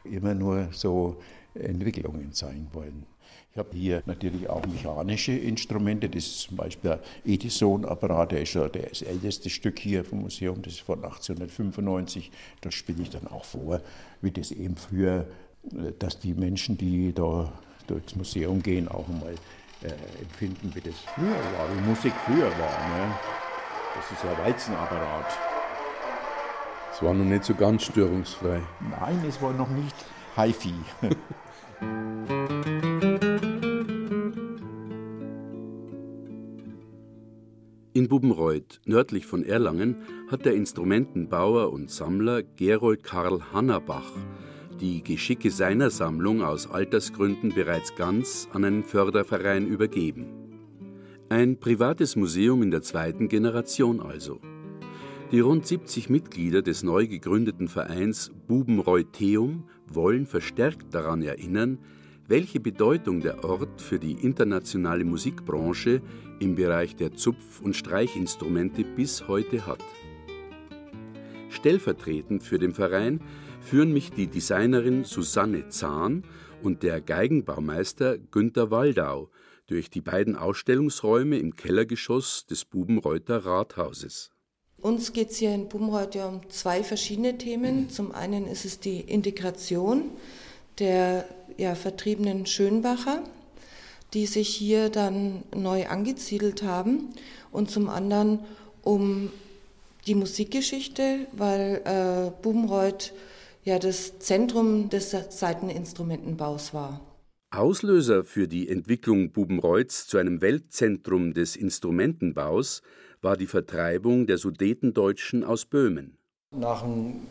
immer 0.05 0.35
nur 0.35 0.69
so 0.73 1.21
Entwicklungen 1.55 2.33
zeigen 2.33 2.69
wollen. 2.73 3.07
Ich 3.53 3.59
habe 3.59 3.77
hier 3.77 4.03
natürlich 4.07 4.49
auch 4.49 4.67
mechanische 4.67 5.33
Instrumente. 5.33 6.09
Das 6.09 6.25
ist 6.25 6.41
zum 6.41 6.57
Beispiel 6.57 6.91
der 6.91 7.01
Edison-Apparat, 7.25 8.33
der 8.33 8.43
ist 8.43 8.55
ja 8.55 8.69
das 8.69 9.03
älteste 9.03 9.49
Stück 9.49 9.79
hier 9.79 10.05
vom 10.05 10.23
Museum, 10.23 10.61
das 10.61 10.75
ist 10.75 10.81
von 10.81 11.05
1895. 11.05 12.33
Da 12.61 12.73
spiele 12.73 13.03
ich 13.03 13.11
dann 13.11 13.29
auch 13.29 13.45
vor, 13.45 13.81
wie 14.23 14.33
das 14.33 14.51
eben 14.51 14.77
früher, 14.77 15.27
dass 16.01 16.19
die 16.19 16.35
Menschen, 16.35 16.77
die 16.77 17.13
da 17.13 17.53
durchs 17.87 18.17
Museum 18.17 18.61
gehen, 18.61 18.89
auch 18.89 19.07
mal 19.07 19.35
äh, 19.83 19.93
empfinden, 20.21 20.73
wie 20.75 20.81
das 20.81 20.95
früher 21.15 21.29
war, 21.29 21.77
wie 21.77 21.89
Musik 21.89 22.13
früher 22.25 22.51
war. 22.59 22.89
Ne? 22.89 23.15
Das 23.95 24.11
ist 24.13 24.25
ein 24.25 24.39
Walzenapparat. 24.45 25.39
Es 26.93 27.03
war 27.03 27.15
noch 27.15 27.25
nicht 27.25 27.45
so 27.45 27.55
ganz 27.55 27.85
störungsfrei. 27.85 28.61
Nein, 29.01 29.25
es 29.29 29.41
war 29.41 29.53
noch 29.53 29.71
nicht 29.71 29.95
HiFi. 30.37 30.75
In 37.93 38.09
Bubenreuth, 38.09 38.81
nördlich 38.85 39.27
von 39.27 39.45
Erlangen, 39.45 39.97
hat 40.31 40.45
der 40.45 40.55
Instrumentenbauer 40.55 41.73
und 41.73 41.91
Sammler 41.91 42.43
Gerold 42.43 43.05
Karl 43.05 43.41
Hannerbach 43.53 44.11
die 44.81 45.03
Geschicke 45.03 45.51
seiner 45.51 45.89
Sammlung 45.91 46.43
aus 46.43 46.71
Altersgründen 46.71 47.55
bereits 47.55 47.95
ganz 47.95 48.49
an 48.53 48.65
einen 48.65 48.83
Förderverein 48.83 49.67
übergeben. 49.67 50.44
Ein 51.35 51.59
privates 51.59 52.15
Museum 52.15 52.63
in 52.63 52.71
der 52.71 52.83
zweiten 52.83 53.27
Generation 53.27 54.01
also. 54.01 54.41
Die 55.33 55.41
rund 55.41 55.67
70 55.67 56.09
Mitglieder 56.09 56.63
des 56.63 56.85
neu 56.85 57.09
gegründeten 57.09 57.67
Vereins 57.67 58.31
Bubenreutheum 58.47 59.65
wollen 59.89 60.27
verstärkt 60.27 60.95
daran 60.95 61.23
erinnern, 61.23 61.81
welche 62.29 62.61
Bedeutung 62.61 63.21
der 63.21 63.43
Ort 63.43 63.81
für 63.81 63.99
die 63.99 64.13
internationale 64.13 65.05
Musikbranche 65.05 66.03
im 66.39 66.55
Bereich 66.55 66.95
der 66.95 67.15
Zupf- 67.15 67.61
und 67.61 67.75
Streichinstrumente 67.75 68.85
bis 68.85 69.27
heute 69.27 69.67
hat. 69.67 69.83
Stellvertretend 71.49 72.45
für 72.45 72.61
den 72.61 72.75
Verein 72.75 73.21
führen 73.61 73.93
mich 73.93 74.13
die 74.13 74.29
Designerin 74.29 75.03
Susanne 75.03 75.69
Zahn 75.69 76.23
und 76.63 76.85
der 76.85 77.01
Geigenbaumeister 77.01 78.19
Günter 78.19 78.71
Waldau 78.71 79.31
durch 79.67 79.91
die 79.91 80.01
beiden 80.01 80.37
Ausstellungsräume 80.37 81.39
im 81.39 81.57
Kellergeschoss 81.57 82.47
des 82.47 82.65
Bubenreuther 82.65 83.45
Rathauses. 83.45 84.31
Uns 84.79 85.13
geht 85.13 85.31
es 85.31 85.39
hier 85.39 85.55
in 85.55 85.69
Bubenreuth 85.69 86.15
ja 86.15 86.29
um 86.29 86.49
zwei 86.51 86.85
verschiedene 86.85 87.39
Themen. 87.39 87.89
Zum 87.89 88.13
einen 88.13 88.47
ist 88.47 88.65
es 88.65 88.81
die 88.81 89.01
Integration 89.01 90.11
der 90.79 91.25
ja, 91.57 91.75
vertriebenen 91.75 92.47
Schönbacher, 92.47 93.23
die 94.13 94.27
sich 94.27 94.49
hier 94.49 94.91
dann 94.91 95.43
neu 95.55 95.87
angesiedelt 95.87 96.63
haben 96.63 97.15
und 97.51 97.71
zum 97.71 97.89
anderen 97.89 98.41
um 98.83 99.31
die 100.07 100.15
Musikgeschichte, 100.15 101.27
weil 101.33 101.81
äh, 101.85 102.43
Bubenreuth 102.43 103.15
ja 103.65 103.79
das 103.79 104.19
Zentrum 104.19 104.91
des 104.91 105.11
Saiteninstrumentenbaus 105.11 106.75
war. 106.75 107.01
Auslöser 107.57 108.25
für 108.25 108.49
die 108.49 108.69
Entwicklung 108.69 109.33
Bubenreuths 109.33 110.07
zu 110.07 110.19
einem 110.19 110.41
Weltzentrum 110.41 111.35
des 111.35 111.57
Instrumentenbaus 111.57 112.83
war 113.23 113.37
die 113.37 113.47
Vertreibung 113.47 114.27
der 114.27 114.39
Sudetendeutschen 114.39 115.45
aus 115.45 115.65
Böhmen. 115.65 116.19
Nach 116.51 116.83
dem 116.83 117.23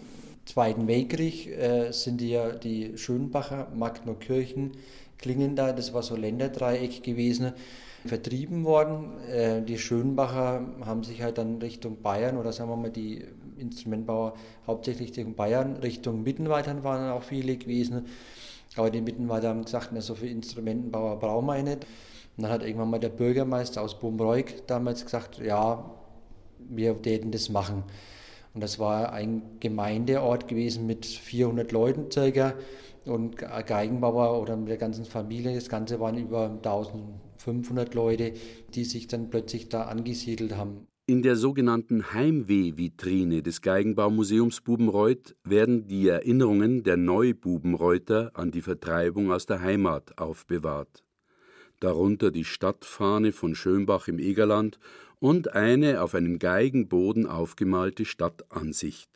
Zweiten 0.46 0.88
Weltkrieg 0.88 1.48
äh, 1.48 1.92
sind 1.92 2.22
ja 2.22 2.52
die 2.52 2.98
Schönbacher, 2.98 3.72
Magnerkirchen, 3.74 4.72
Klingenda, 5.18 5.72
das 5.72 5.94
war 5.94 6.04
so 6.04 6.16
Länderdreieck 6.16 7.02
gewesen, 7.02 7.54
vertrieben 8.06 8.66
worden. 8.66 9.22
Äh, 9.30 9.62
die 9.62 9.78
Schönbacher 9.78 10.68
haben 10.86 11.04
sich 11.04 11.22
halt 11.22 11.38
dann 11.38 11.60
Richtung 11.62 12.02
Bayern 12.02 12.38
oder 12.38 12.52
sagen 12.52 12.70
wir 12.70 12.76
mal 12.76 12.92
die 12.92 13.24
Instrumentbauer 13.58 14.34
hauptsächlich 14.68 15.10
Richtung 15.10 15.36
Bayern, 15.36 15.78
Richtung 15.78 16.24
Mittenwaldern 16.24 16.84
waren 16.84 17.10
auch 17.12 17.24
viele 17.24 17.56
gewesen. 17.56 18.08
Aber 18.76 18.90
die 18.90 19.02
Mittenwalder 19.02 19.54
gesagt, 19.56 19.90
na, 19.94 20.02
so 20.02 20.16
viele 20.16 20.32
Instrumentenbauer 20.32 21.20
brauchen 21.20 21.46
wir 21.46 21.62
nicht. 21.64 21.86
Und 22.38 22.44
dann 22.44 22.52
hat 22.52 22.64
irgendwann 22.64 22.90
mal 22.90 23.00
der 23.00 23.10
Bürgermeister 23.10 23.82
aus 23.82 24.00
Bumreuk 24.00 24.66
damals 24.68 25.04
gesagt, 25.04 25.40
ja, 25.40 25.92
wir 26.58 27.00
täten 27.02 27.32
das 27.32 27.50
machen. 27.50 27.84
Und 28.54 28.62
das 28.62 28.80
war 28.80 29.12
ein 29.12 29.42
Gemeindeort 29.60 30.48
gewesen 30.48 30.86
mit 30.86 31.06
400 31.06 31.72
Leuten 31.72 32.12
circa 32.12 32.54
und 33.06 33.38
Geigenbauer 33.38 34.40
oder 34.42 34.56
mit 34.56 34.70
der 34.70 34.78
ganzen 34.78 35.06
Familie. 35.06 35.56
Das 35.56 35.70
Ganze 35.70 36.00
waren 36.00 36.18
über 36.18 36.50
1500 36.50 37.94
Leute, 37.94 38.34
die 38.74 38.86
sich 38.86 39.08
dann 39.08 39.30
plötzlich 39.30 39.70
da 39.70 39.84
angesiedelt 39.84 40.56
haben. 40.56 40.88
In 41.06 41.22
der 41.22 41.36
sogenannten 41.36 42.14
Heimweh-Vitrine 42.14 43.44
des 43.44 43.62
Geigenbaumuseums 43.62 44.62
Bubenreuth 44.62 45.36
werden 45.44 45.86
die 45.86 46.08
Erinnerungen 46.08 46.84
der 46.84 46.96
Neububenreuther 46.96 48.32
an 48.36 48.52
die 48.52 48.62
Vertreibung 48.62 49.30
aus 49.30 49.46
der 49.46 49.60
Heimat 49.60 50.18
aufbewahrt. 50.18 51.04
Darunter 51.82 52.32
die 52.32 52.46
Stadtfahne 52.46 53.34
von 53.34 53.54
Schönbach 53.54 54.08
im 54.08 54.18
Egerland 54.18 54.80
und 55.20 55.54
eine 55.54 56.02
auf 56.02 56.16
einem 56.16 56.40
Geigenboden 56.40 57.26
aufgemalte 57.26 58.06
Stadtansicht. 58.06 59.10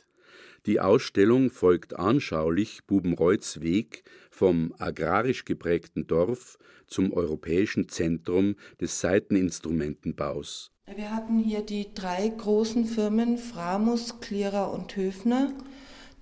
Die 0.65 0.81
Ausstellung 0.81 1.49
folgt 1.49 1.97
anschaulich 1.97 2.81
Bubenreuths 2.85 3.61
Weg 3.61 4.03
vom 4.29 4.73
agrarisch 4.77 5.45
geprägten 5.45 6.05
Dorf 6.05 6.57
zum 6.85 7.13
europäischen 7.13 7.87
Zentrum 7.87 8.57
des 8.81 8.99
Saiteninstrumentenbaus. 8.99 10.73
Wir 10.95 11.13
hatten 11.13 11.37
hier 11.39 11.63
die 11.63 11.93
drei 11.93 12.29
großen 12.29 12.85
Firmen 12.85 13.37
Framus, 13.37 14.21
Klierer 14.21 14.71
und 14.71 14.95
Höfner, 14.95 15.53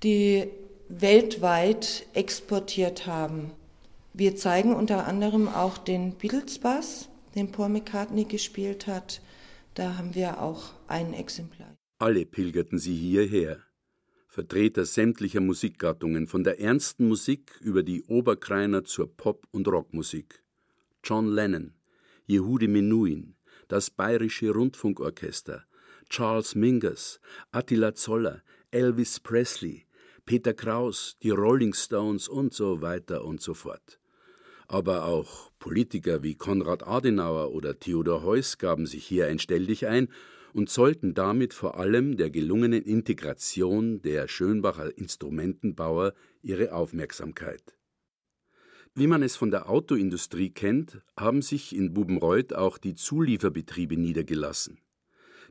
die 0.01 0.47
weltweit 0.89 2.07
exportiert 2.13 3.05
haben. 3.05 3.51
Wir 4.13 4.35
zeigen 4.35 4.73
unter 4.73 5.05
anderem 5.05 5.47
auch 5.47 5.77
den 5.77 6.15
Beatles 6.15 6.57
Bass, 6.57 7.09
den 7.35 7.51
Paul 7.51 7.69
McCartney 7.69 8.25
gespielt 8.25 8.87
hat, 8.87 9.21
da 9.75 9.97
haben 9.97 10.15
wir 10.15 10.41
auch 10.41 10.73
ein 10.87 11.13
Exemplar. 11.13 11.77
Alle 11.99 12.25
pilgerten 12.25 12.79
sie 12.79 12.95
hierher. 12.95 13.59
Vertreter 14.27 14.85
sämtlicher 14.85 15.41
Musikgattungen, 15.41 16.27
von 16.27 16.43
der 16.43 16.59
ernsten 16.59 17.07
Musik 17.07 17.59
über 17.61 17.83
die 17.83 18.03
Oberkreiner 18.03 18.83
zur 18.83 19.15
Pop- 19.15 19.47
und 19.51 19.67
Rockmusik. 19.67 20.43
John 21.03 21.27
Lennon, 21.27 21.73
Yehudi 22.27 22.67
Menuhin, 22.67 23.34
das 23.67 23.89
Bayerische 23.89 24.51
Rundfunkorchester, 24.51 25.65
Charles 26.09 26.55
Mingus, 26.55 27.19
Attila 27.51 27.95
Zoller, 27.95 28.41
Elvis 28.71 29.19
Presley, 29.19 29.85
Peter 30.25 30.53
Kraus, 30.53 31.17
die 31.21 31.29
Rolling 31.29 31.73
Stones 31.73 32.27
und 32.27 32.53
so 32.53 32.81
weiter 32.81 33.23
und 33.23 33.41
so 33.41 33.53
fort. 33.53 33.99
Aber 34.67 35.05
auch 35.05 35.51
Politiker 35.59 36.23
wie 36.23 36.35
Konrad 36.35 36.87
Adenauer 36.87 37.51
oder 37.51 37.79
Theodor 37.79 38.23
Heuss 38.23 38.57
gaben 38.57 38.87
sich 38.87 39.05
hier 39.05 39.27
einstellig 39.27 39.87
ein 39.87 40.09
und 40.53 40.69
zollten 40.69 41.13
damit 41.13 41.53
vor 41.53 41.77
allem 41.77 42.17
der 42.17 42.29
gelungenen 42.31 42.81
Integration 42.81 44.01
der 44.01 44.27
Schönbacher 44.27 44.97
Instrumentenbauer 44.97 46.13
ihre 46.41 46.73
Aufmerksamkeit. 46.73 47.74
Wie 48.97 49.07
man 49.07 49.23
es 49.23 49.35
von 49.35 49.51
der 49.51 49.69
Autoindustrie 49.69 50.51
kennt, 50.51 51.01
haben 51.17 51.41
sich 51.41 51.75
in 51.75 51.93
Bubenreuth 51.93 52.53
auch 52.53 52.77
die 52.77 52.95
Zulieferbetriebe 52.95 53.97
niedergelassen. 53.97 54.77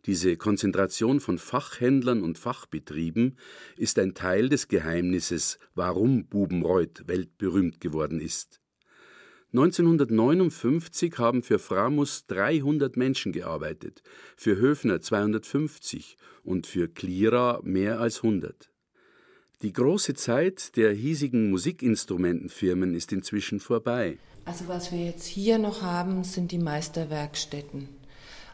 Diese 0.06 0.38
Konzentration 0.38 1.20
von 1.20 1.36
Fachhändlern 1.36 2.22
und 2.22 2.38
Fachbetrieben 2.38 3.36
ist 3.76 3.98
ein 3.98 4.14
Teil 4.14 4.48
des 4.48 4.68
Geheimnisses, 4.68 5.58
warum 5.74 6.26
Bubenreuth 6.26 7.06
weltberühmt 7.06 7.82
geworden 7.82 8.18
ist. 8.18 8.62
1959 9.52 11.18
haben 11.18 11.42
für 11.42 11.58
Framus 11.58 12.24
300 12.26 12.96
Menschen 12.96 13.32
gearbeitet, 13.32 14.02
für 14.36 14.56
Höfner 14.56 15.02
250 15.02 16.16
und 16.44 16.66
für 16.66 16.88
Klira 16.88 17.60
mehr 17.62 18.00
als 18.00 18.24
100. 18.24 18.73
Die 19.64 19.72
große 19.72 20.12
Zeit 20.12 20.76
der 20.76 20.92
hiesigen 20.92 21.48
Musikinstrumentenfirmen 21.48 22.94
ist 22.94 23.14
inzwischen 23.14 23.60
vorbei. 23.60 24.18
Also 24.44 24.68
was 24.68 24.92
wir 24.92 25.02
jetzt 25.02 25.24
hier 25.24 25.56
noch 25.56 25.80
haben, 25.80 26.22
sind 26.22 26.52
die 26.52 26.58
Meisterwerkstätten. 26.58 27.88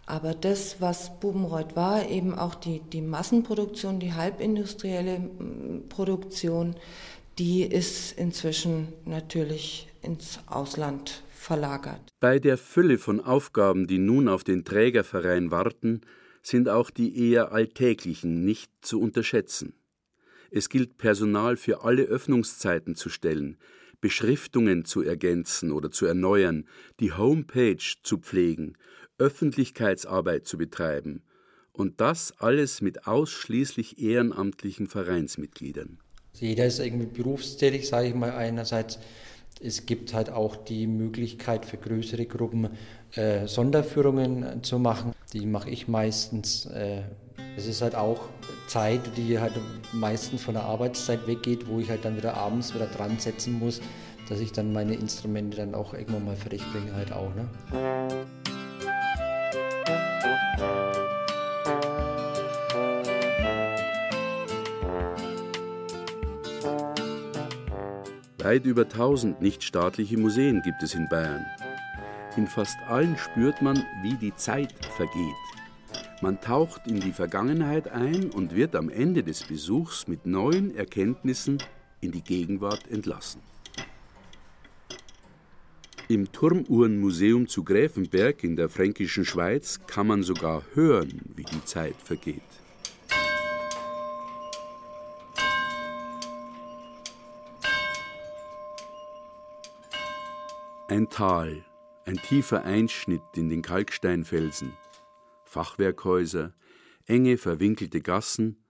Aber 0.07 0.35
das, 0.35 0.81
was 0.81 1.19
Bubenreuth 1.19 1.75
war, 1.75 2.09
eben 2.09 2.33
auch 2.33 2.55
die, 2.55 2.81
die 2.93 3.02
Massenproduktion, 3.02 3.99
die 3.99 4.12
halbindustrielle 4.12 5.29
Produktion, 5.88 6.76
die 7.40 7.64
ist 7.64 8.17
inzwischen 8.17 8.93
natürlich 9.05 9.88
ins 10.02 10.38
Ausland 10.47 11.25
verlagert. 11.35 12.02
Bei 12.21 12.38
der 12.38 12.57
Fülle 12.57 12.99
von 12.99 13.19
Aufgaben, 13.19 13.88
die 13.88 13.99
nun 13.99 14.29
auf 14.29 14.45
den 14.45 14.64
Trägerverein 14.64 15.50
warten, 15.50 16.02
sind 16.40 16.69
auch 16.69 16.90
die 16.90 17.33
eher 17.33 17.50
alltäglichen 17.50 18.45
nicht 18.45 18.71
zu 18.81 19.00
unterschätzen. 19.00 19.75
Es 20.50 20.69
gilt 20.69 20.99
Personal 20.99 21.57
für 21.57 21.85
alle 21.85 22.02
Öffnungszeiten 22.02 22.97
zu 22.97 23.09
stellen, 23.09 23.57
Beschriftungen 24.00 24.85
zu 24.85 25.02
ergänzen 25.02 25.73
oder 25.73 25.90
zu 25.90 26.07
erneuern, 26.07 26.66
die 27.00 27.12
Homepage 27.12 27.83
zu 28.02 28.19
pflegen, 28.19 28.76
Öffentlichkeitsarbeit 29.19 30.47
zu 30.47 30.59
betreiben 30.59 31.23
und 31.73 32.00
das 32.00 32.35
alles 32.38 32.80
mit 32.80 33.07
ausschließlich 33.07 34.02
ehrenamtlichen 34.02 34.87
Vereinsmitgliedern. 34.87 35.99
Jeder 36.35 36.66
ist 36.66 36.78
irgendwie 36.78 37.07
berufstätig, 37.07 37.88
sage 37.88 38.09
ich 38.09 38.14
mal 38.14 38.33
einerseits. 38.33 38.99
Es 39.62 39.85
gibt 39.85 40.14
halt 40.14 40.30
auch 40.30 40.57
die 40.57 40.87
Möglichkeit 40.87 41.66
für 41.66 41.76
größere 41.76 42.25
Gruppen 42.25 42.71
äh, 43.14 43.47
Sonderführungen 43.47 44.62
zu 44.62 44.78
machen. 44.78 45.12
Die 45.33 45.45
mache 45.45 45.71
ich 45.71 45.87
meistens. 45.87 46.66
Äh, 46.66 47.02
es 47.57 47.66
ist 47.66 47.83
halt 47.83 47.95
auch 47.95 48.28
Zeit, 48.66 49.00
die 49.16 49.38
halt 49.38 49.52
meistens 49.92 50.42
von 50.42 50.54
der 50.54 50.64
Arbeitszeit 50.64 51.26
weggeht, 51.26 51.66
wo 51.66 51.80
ich 51.80 51.90
halt 51.90 52.04
dann 52.04 52.16
wieder 52.16 52.35
abends 52.35 52.75
wieder 52.75 52.87
dran 52.87 53.19
setzen 53.19 53.59
muss, 53.59 53.80
dass 54.28 54.40
ich 54.40 54.52
dann 54.52 54.73
meine 54.73 54.95
Instrumente 54.95 55.57
dann 55.57 55.75
auch 55.75 55.92
irgendwann 55.92 56.25
mal 56.25 56.37
fertig 56.37 56.62
bringe 56.73 56.95
halt 56.95 57.12
auch. 57.12 57.35
Ne? 57.35 57.49
Weit 68.38 68.64
über 68.64 68.83
1000 68.83 69.42
nichtstaatliche 69.42 70.16
Museen 70.16 70.62
gibt 70.62 70.83
es 70.83 70.95
in 70.95 71.09
Bayern. 71.09 71.45
In 72.37 72.47
fast 72.47 72.78
allen 72.88 73.19
spürt 73.19 73.61
man, 73.61 73.85
wie 74.02 74.14
die 74.14 74.35
Zeit 74.35 74.73
vergeht. 74.97 75.60
Man 76.23 76.39
taucht 76.39 76.87
in 76.87 77.00
die 77.00 77.12
Vergangenheit 77.12 77.89
ein 77.89 78.31
und 78.31 78.55
wird 78.55 78.77
am 78.77 78.91
Ende 78.91 79.23
des 79.23 79.45
Besuchs 79.45 80.07
mit 80.07 80.27
neuen 80.27 80.77
Erkenntnissen 80.77 81.62
in 82.03 82.12
die 82.12 82.23
Gegenwart 82.23 82.87
entlassen. 82.91 83.41
Im 86.09 86.30
Turmuhrenmuseum 86.30 87.49
zu 87.49 87.65
Gräfenberg 87.65 88.45
in 88.45 88.56
der 88.56 88.69
fränkischen 88.69 89.25
Schweiz 89.25 89.80
kann 89.87 90.09
man 90.09 90.23
sogar 90.23 90.63
hören, 90.75 91.23
wie 91.37 91.45
die 91.45 91.65
Zeit 91.65 91.97
vergeht. 91.97 92.43
Ein 100.89 101.09
Tal, 101.09 101.65
ein 102.04 102.17
tiefer 102.17 102.65
Einschnitt 102.65 103.23
in 103.37 103.49
den 103.49 103.63
Kalksteinfelsen, 103.63 104.76
Fachwerkhäuser, 105.50 106.54
enge 107.06 107.36
verwinkelte 107.36 108.00
Gassen, 108.00 108.65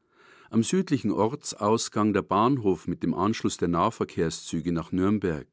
am 0.49 0.63
südlichen 0.63 1.11
Ortsausgang 1.11 2.15
der 2.15 2.23
Bahnhof 2.23 2.89
mit 2.89 3.03
dem 3.03 3.13
Anschluss 3.13 3.59
der 3.59 3.69
Nahverkehrszüge 3.69 4.73
nach 4.73 4.91
Nürnberg, 4.91 5.47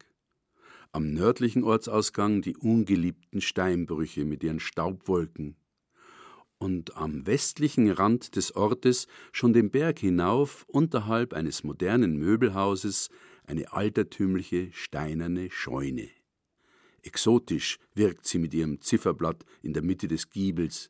am 0.94 1.12
nördlichen 1.12 1.66
Ortsausgang 1.66 2.42
die 2.42 2.56
ungeliebten 2.56 3.42
Steinbrüche 3.42 4.24
mit 4.24 4.42
ihren 4.42 4.62
Staubwolken 4.62 5.58
und 6.60 6.96
am 6.96 7.28
westlichen 7.28 7.92
Rand 7.92 8.38
des 8.38 8.56
Ortes 8.56 9.08
schon 9.34 9.52
den 9.52 9.70
Berg 9.70 10.00
hinauf 10.00 10.64
unterhalb 10.70 11.34
eines 11.34 11.66
modernen 11.66 12.16
Möbelhauses 12.16 13.10
eine 13.44 13.74
altertümliche 13.74 14.70
steinerne 14.72 15.52
Scheune. 15.52 16.08
Exotisch 17.02 17.80
wirkt 17.96 18.26
sie 18.26 18.40
mit 18.40 18.54
ihrem 18.54 18.80
Zifferblatt 18.80 19.44
in 19.62 19.74
der 19.74 19.84
Mitte 19.84 20.08
des 20.08 20.30
Giebels, 20.30 20.90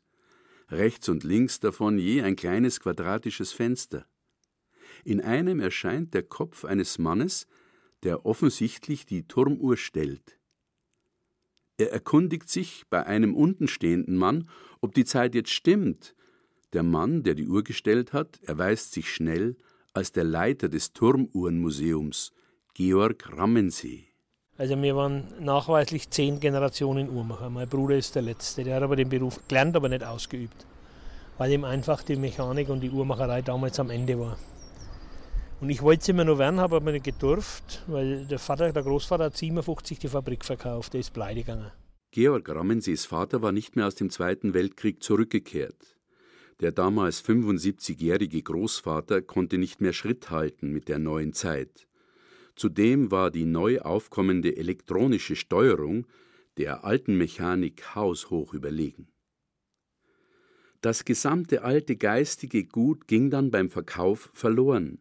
rechts 0.70 1.08
und 1.08 1.24
links 1.24 1.60
davon 1.60 1.98
je 1.98 2.22
ein 2.22 2.36
kleines 2.36 2.80
quadratisches 2.80 3.52
Fenster. 3.52 4.06
In 5.04 5.20
einem 5.20 5.60
erscheint 5.60 6.14
der 6.14 6.22
Kopf 6.22 6.64
eines 6.64 6.98
Mannes, 6.98 7.46
der 8.02 8.26
offensichtlich 8.26 9.06
die 9.06 9.26
Turmuhr 9.26 9.76
stellt. 9.76 10.38
Er 11.78 11.92
erkundigt 11.92 12.48
sich 12.48 12.84
bei 12.90 13.06
einem 13.06 13.34
untenstehenden 13.34 14.16
Mann, 14.16 14.48
ob 14.80 14.94
die 14.94 15.04
Zeit 15.04 15.34
jetzt 15.34 15.50
stimmt. 15.50 16.14
Der 16.72 16.82
Mann, 16.82 17.22
der 17.22 17.34
die 17.34 17.46
Uhr 17.46 17.62
gestellt 17.62 18.12
hat, 18.12 18.40
erweist 18.42 18.92
sich 18.92 19.12
schnell 19.12 19.56
als 19.92 20.12
der 20.12 20.24
Leiter 20.24 20.68
des 20.68 20.92
Turmuhrenmuseums, 20.92 22.32
Georg 22.74 23.36
Rammensee. 23.36 24.07
Also 24.58 24.80
wir 24.82 24.96
waren 24.96 25.22
nachweislich 25.38 26.10
zehn 26.10 26.40
Generationen 26.40 27.08
Uhrmacher. 27.10 27.48
Mein 27.48 27.68
Bruder 27.68 27.96
ist 27.96 28.16
der 28.16 28.22
Letzte. 28.22 28.64
Der 28.64 28.74
hat 28.74 28.82
aber 28.82 28.96
den 28.96 29.08
Beruf 29.08 29.40
gelernt, 29.46 29.76
aber 29.76 29.88
nicht 29.88 30.02
ausgeübt. 30.02 30.66
Weil 31.38 31.52
ihm 31.52 31.62
einfach 31.62 32.02
die 32.02 32.16
Mechanik 32.16 32.68
und 32.68 32.80
die 32.80 32.90
Uhrmacherei 32.90 33.40
damals 33.40 33.78
am 33.78 33.90
Ende 33.90 34.18
war. 34.18 34.36
Und 35.60 35.70
ich 35.70 35.80
wollte 35.80 36.02
es 36.02 36.08
immer 36.08 36.24
noch 36.24 36.38
werden, 36.38 36.58
habe 36.58 36.76
aber 36.76 36.90
nicht 36.90 37.04
gedurft, 37.04 37.84
weil 37.86 38.26
der 38.26 38.40
Vater, 38.40 38.72
der 38.72 38.82
Großvater 38.82 39.24
hat 39.24 39.36
57 39.36 40.00
die 40.00 40.08
Fabrik 40.08 40.44
verkauft, 40.44 40.92
der 40.92 41.00
ist 41.00 41.12
pleite 41.12 41.40
gegangen. 41.40 41.70
Georg 42.10 42.48
Rammensees 42.48 43.06
Vater 43.06 43.42
war 43.42 43.52
nicht 43.52 43.76
mehr 43.76 43.86
aus 43.86 43.94
dem 43.94 44.10
Zweiten 44.10 44.54
Weltkrieg 44.54 45.02
zurückgekehrt. 45.04 45.96
Der 46.60 46.72
damals 46.72 47.24
75-jährige 47.24 48.42
Großvater 48.42 49.22
konnte 49.22 49.58
nicht 49.58 49.80
mehr 49.80 49.92
Schritt 49.92 50.30
halten 50.30 50.72
mit 50.72 50.88
der 50.88 50.98
neuen 50.98 51.32
Zeit. 51.32 51.87
Zudem 52.58 53.12
war 53.12 53.30
die 53.30 53.44
neu 53.44 53.78
aufkommende 53.82 54.56
elektronische 54.56 55.36
Steuerung 55.36 56.08
der 56.56 56.82
alten 56.84 57.16
Mechanik 57.16 57.94
haushoch 57.94 58.52
überlegen. 58.52 59.06
Das 60.80 61.04
gesamte 61.04 61.62
alte 61.62 61.94
geistige 61.94 62.64
Gut 62.64 63.06
ging 63.06 63.30
dann 63.30 63.52
beim 63.52 63.70
Verkauf 63.70 64.30
verloren. 64.34 64.98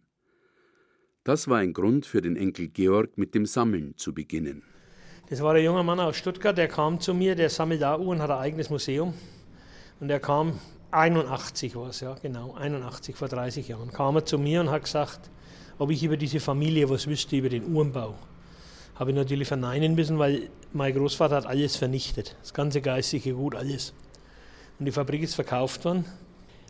Das 1.23 1.47
war 1.47 1.57
ein 1.57 1.73
Grund 1.73 2.05
für 2.05 2.21
den 2.21 2.35
Enkel 2.35 2.67
Georg, 2.67 3.17
mit 3.17 3.33
dem 3.33 3.47
Sammeln 3.47 3.97
zu 3.97 4.13
beginnen. 4.13 4.61
Das 5.31 5.41
war 5.41 5.55
ein 5.55 5.63
junger 5.63 5.81
Mann 5.81 5.99
aus 5.99 6.15
Stuttgart, 6.15 6.55
der 6.55 6.67
kam 6.67 6.99
zu 6.99 7.15
mir, 7.15 7.33
der 7.33 7.49
sammelt 7.49 7.81
da 7.81 7.97
Uhren, 7.97 8.21
hat 8.21 8.29
ein 8.29 8.37
eigenes 8.37 8.69
Museum. 8.69 9.15
Und 9.99 10.11
er 10.11 10.19
kam, 10.19 10.59
81 10.91 11.75
war 11.75 11.89
es, 11.89 12.01
ja, 12.01 12.13
genau, 12.21 12.53
81, 12.53 13.15
vor 13.15 13.29
30 13.29 13.67
Jahren, 13.67 13.91
kam 13.91 14.15
er 14.15 14.25
zu 14.25 14.37
mir 14.37 14.61
und 14.61 14.69
hat 14.69 14.83
gesagt, 14.83 15.31
ob 15.77 15.91
ich 15.91 16.03
über 16.03 16.17
diese 16.17 16.39
Familie 16.39 16.89
was 16.89 17.07
wüsste, 17.07 17.37
über 17.37 17.49
den 17.49 17.73
Uhrenbau. 17.73 18.15
Habe 18.95 19.11
ich 19.11 19.15
natürlich 19.15 19.47
verneinen 19.47 19.95
müssen, 19.95 20.17
weil 20.17 20.49
mein 20.73 20.93
Großvater 20.93 21.35
hat 21.35 21.45
alles 21.45 21.75
vernichtet. 21.75 22.35
Das 22.41 22.53
ganze 22.53 22.81
geistige 22.81 23.33
Gut, 23.33 23.55
alles. 23.55 23.93
Und 24.79 24.85
die 24.85 24.91
Fabrik 24.91 25.21
ist 25.21 25.35
verkauft 25.35 25.85
worden. 25.85 26.05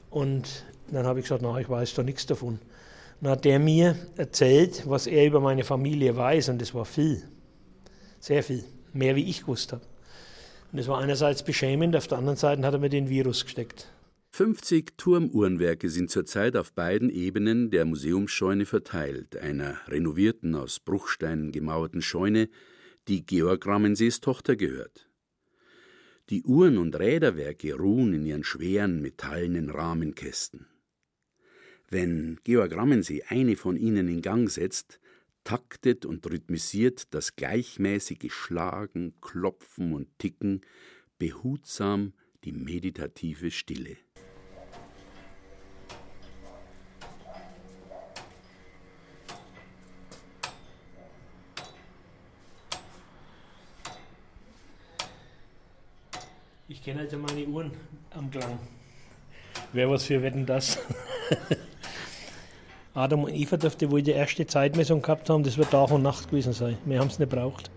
Und 0.10 0.65
dann 0.91 1.06
habe 1.06 1.20
ich 1.20 1.26
gesagt, 1.26 1.41
na, 1.41 1.58
ich 1.60 1.70
weiß 1.70 1.93
da 1.93 2.04
nichts 2.04 2.26
davon. 2.26 2.60
Dann 3.22 3.32
hat 3.32 3.46
der 3.46 3.60
mir 3.60 3.96
erzählt, 4.15 4.84
was 4.86 5.08
er 5.08 5.26
über 5.26 5.39
meine 5.39 5.63
Familie 5.63 6.15
weiß. 6.15 6.50
Und 6.50 6.62
das 6.62 6.74
war 6.74 6.86
viel. 6.86 7.24
Sehr 8.20 8.43
viel. 8.43 8.63
Mehr 8.93 9.15
wie 9.15 9.30
ich 9.30 9.41
gewusst 9.41 9.74
habe. 9.74 9.84
Und 10.72 10.80
das 10.80 10.88
war 10.88 11.00
einerseits 11.00 11.43
beschämend, 11.43 11.96
auf 11.96 12.08
der 12.08 12.17
anderen 12.17 12.38
Seite 12.38 12.62
hat 12.65 12.74
er 12.74 12.80
mir 12.80 12.89
den 12.89 13.10
Virus 13.10 13.46
gesteckt. 13.46 13.88
50 14.38 14.97
Turmuhrenwerke 14.97 15.89
sind 15.89 16.12
zurzeit 16.12 16.56
auf 16.58 16.71
beiden 16.71 17.10
Ebenen 17.10 17.71
der 17.71 17.86
Museumsscheune 17.86 18.67
verteilt, 18.67 19.36
einer 19.36 19.80
renovierten, 19.88 20.54
aus 20.54 20.80
Bruchsteinen 20.80 21.52
gemauerten 21.52 22.04
Scheune, 22.04 22.47
die 23.08 23.26
Georg 23.26 23.65
Rammensees 23.65 24.19
Tochter 24.19 24.56
gehört. 24.56 25.10
Die 26.30 26.43
Uhren 26.43 26.78
und 26.78 27.00
Räderwerke 27.00 27.73
ruhen 27.73 28.13
in 28.13 28.28
ihren 28.28 28.43
schweren 28.43 29.02
metallenen 29.02 29.71
Rahmenkästen. 29.71 30.67
Wenn 31.89 32.39
Georg 32.43 32.76
Rammensee 32.76 33.23
eine 33.30 33.56
von 33.56 33.76
ihnen 33.76 34.08
in 34.08 34.21
Gang 34.21 34.52
setzt, 34.52 35.00
taktet 35.45 36.06
und 36.06 36.30
rhythmisiert 36.30 37.12
das 37.12 37.36
gleichmäßige 37.36 38.32
Schlagen, 38.32 39.15
Klopfen 39.19 39.93
und 39.93 40.10
Ticken 40.19 40.62
behutsam 41.17 42.13
die 42.43 42.52
meditative 42.52 43.50
Stille. 43.50 43.97
Ich 56.69 56.84
kenne 56.84 57.01
also 57.01 57.17
meine 57.17 57.45
Uhren 57.45 57.71
am 58.12 58.30
Klang. 58.30 58.60
Wer 59.71 59.89
was 59.89 60.03
für 60.03 60.21
Wetten 60.21 60.45
das? 60.45 60.77
Adam 62.93 63.23
und 63.23 63.34
Eva 63.34 63.56
dürfte 63.56 63.89
wohl 63.89 64.01
die 64.01 64.12
erste 64.12 64.45
Zeitmessung 64.45 65.01
gehabt 65.01 65.30
haben, 65.30 65.43
das 65.43 65.58
wird 65.58 65.71
Tag 65.71 65.91
und 65.91 66.01
Nacht 66.01 66.30
gewesen 66.30 66.51
sein. 66.51 66.77
Wir 66.84 66.99
haben 66.99 67.08
es 67.08 67.19
nicht 67.19 67.32
braucht. 67.32 67.71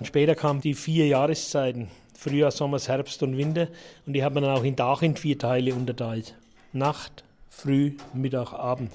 Und 0.00 0.06
später 0.06 0.34
kamen 0.34 0.62
die 0.62 0.72
vier 0.72 1.08
Jahreszeiten, 1.08 1.88
Frühjahr, 2.14 2.52
Sommer, 2.52 2.78
Herbst 2.78 3.22
und 3.22 3.36
Winter, 3.36 3.68
und 4.06 4.14
die 4.14 4.24
hat 4.24 4.32
man 4.32 4.44
dann 4.44 4.56
auch 4.56 4.64
in 4.64 4.76
Tag 4.76 5.02
in 5.02 5.16
vier 5.16 5.38
Teile 5.38 5.74
unterteilt. 5.74 6.36
Nacht, 6.72 7.22
Früh, 7.50 7.96
Mittag, 8.14 8.54
Abend. 8.54 8.92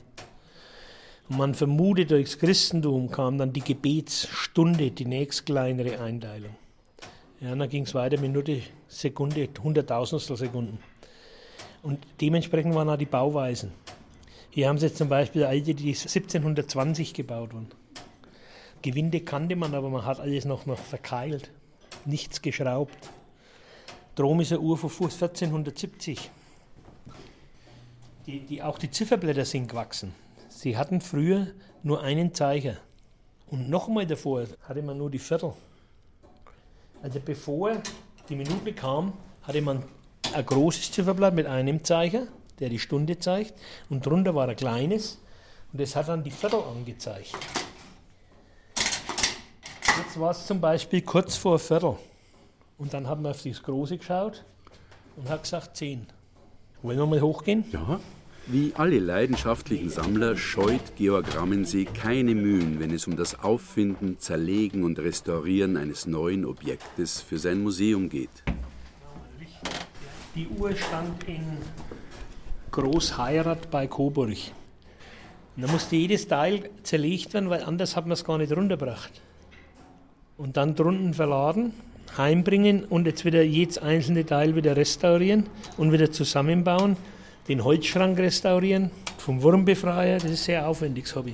Und 1.29 1.37
man 1.37 1.53
vermutet, 1.53 2.09
durchs 2.09 2.39
Christentum 2.39 3.11
kam 3.11 3.37
dann 3.37 3.53
die 3.53 3.61
Gebetsstunde, 3.61 4.89
die 4.89 5.05
nächst 5.05 5.45
kleinere 5.45 5.99
Einteilung. 5.99 6.55
Ja, 7.43 7.53
dann 7.53 7.67
ging 7.67 7.83
es 7.83 7.93
weiter, 7.93 8.17
Minute, 8.21 8.61
Sekunde, 8.87 9.49
Hunderttausendstel 9.61 10.37
Sekunden. 10.37 10.79
Und 11.81 11.99
dementsprechend 12.21 12.73
waren 12.73 12.87
auch 12.87 12.95
die 12.95 13.05
Bauweisen. 13.05 13.73
Hier 14.49 14.69
haben 14.69 14.77
sie 14.77 14.85
jetzt 14.85 14.97
zum 14.97 15.09
Beispiel 15.09 15.43
alte, 15.43 15.75
die 15.75 15.89
1720 15.89 17.13
gebaut 17.13 17.53
wurden. 17.53 17.67
Gewinde 18.81 19.19
kannte 19.19 19.57
man, 19.57 19.75
aber 19.75 19.89
man 19.89 20.05
hat 20.05 20.21
alles 20.21 20.45
noch, 20.45 20.65
noch 20.65 20.79
verkeilt. 20.79 21.51
Nichts 22.05 22.41
geschraubt. 22.41 23.09
Drom 24.15 24.39
ist 24.39 24.53
eine 24.53 24.61
Uhr 24.61 24.77
von 24.77 24.89
1470. 24.89 26.29
Die, 28.25 28.39
die, 28.39 28.61
auch 28.63 28.79
die 28.79 28.89
Zifferblätter 28.89 29.43
sind 29.43 29.67
gewachsen. 29.67 30.15
Sie 30.47 30.77
hatten 30.77 31.01
früher 31.01 31.47
nur 31.81 32.03
einen 32.03 32.33
Zeiger. 32.33 32.77
Und 33.47 33.69
nochmal 33.69 34.07
davor 34.07 34.45
hatte 34.61 34.81
man 34.81 34.97
nur 34.97 35.11
die 35.11 35.19
Viertel. 35.19 35.53
Also 37.03 37.19
bevor 37.23 37.73
die 38.29 38.35
Minute 38.35 38.73
kam, 38.73 39.13
hatte 39.43 39.61
man 39.61 39.83
ein 40.33 40.45
großes 40.45 40.91
Zifferblatt 40.91 41.35
mit 41.35 41.45
einem 41.45 41.83
Zeiger 41.83 42.27
der 42.59 42.69
die 42.69 42.79
Stunde 42.79 43.19
zeigt, 43.19 43.53
und 43.89 44.05
drunter 44.05 44.35
war 44.35 44.47
ein 44.47 44.55
kleines, 44.55 45.19
und 45.71 45.81
das 45.81 45.95
hat 45.95 46.07
dann 46.07 46.23
die 46.23 46.31
Viertel 46.31 46.61
angezeigt. 46.61 47.35
Jetzt 48.75 50.19
war 50.19 50.31
es 50.31 50.45
zum 50.45 50.59
Beispiel 50.59 51.01
kurz 51.01 51.35
vor 51.35 51.59
Viertel. 51.59 51.97
Und 52.77 52.93
dann 52.93 53.07
haben 53.07 53.23
wir 53.23 53.31
auf 53.31 53.43
das 53.43 53.61
Große 53.61 53.97
geschaut 53.97 54.43
und 55.15 55.29
hat 55.29 55.43
gesagt 55.43 55.77
10. 55.77 56.07
Wollen 56.81 56.97
wir 56.97 57.05
mal 57.05 57.21
hochgehen? 57.21 57.65
Ja. 57.71 57.99
Wie 58.45 58.73
alle 58.75 58.99
leidenschaftlichen 58.99 59.89
Sammler 59.89 60.35
scheut 60.35 60.97
Georg 60.97 61.33
Rammensee 61.33 61.85
keine 61.85 62.35
Mühen, 62.35 62.77
wenn 62.81 62.91
es 62.91 63.07
um 63.07 63.15
das 63.15 63.39
Auffinden, 63.39 64.19
Zerlegen 64.19 64.83
und 64.83 64.99
Restaurieren 64.99 65.77
eines 65.77 66.07
neuen 66.07 66.43
Objektes 66.43 67.21
für 67.21 67.37
sein 67.37 67.63
Museum 67.63 68.09
geht. 68.09 68.43
Die 70.35 70.47
Uhr 70.47 70.75
stand 70.75 71.23
in 71.25 71.41
Großheirat 72.71 73.71
bei 73.71 73.87
Coburg. 73.87 74.35
Da 75.55 75.67
musste 75.67 75.95
jedes 75.95 76.27
Teil 76.27 76.69
zerlegt 76.81 77.33
werden, 77.33 77.49
weil 77.49 77.63
anders 77.63 77.95
hat 77.95 78.05
man 78.05 78.13
es 78.13 78.25
gar 78.25 78.37
nicht 78.39 78.51
runtergebracht. 78.51 79.21
Und 80.35 80.57
dann 80.57 80.75
drunten 80.75 81.13
verladen, 81.13 81.71
heimbringen 82.17 82.83
und 82.83 83.05
jetzt 83.05 83.23
wieder 83.23 83.43
jedes 83.43 83.77
einzelne 83.77 84.25
Teil 84.25 84.57
wieder 84.57 84.75
restaurieren 84.75 85.45
und 85.77 85.93
wieder 85.93 86.11
zusammenbauen, 86.11 86.97
den 87.47 87.63
Holzschrank 87.63 88.17
restaurieren, 88.19 88.91
vom 89.17 89.41
Wurmbefreier, 89.41 90.15
das 90.15 90.25
ist 90.25 90.31
ein 90.31 90.43
sehr 90.43 90.67
aufwendiges 90.67 91.15
Hobby. 91.15 91.33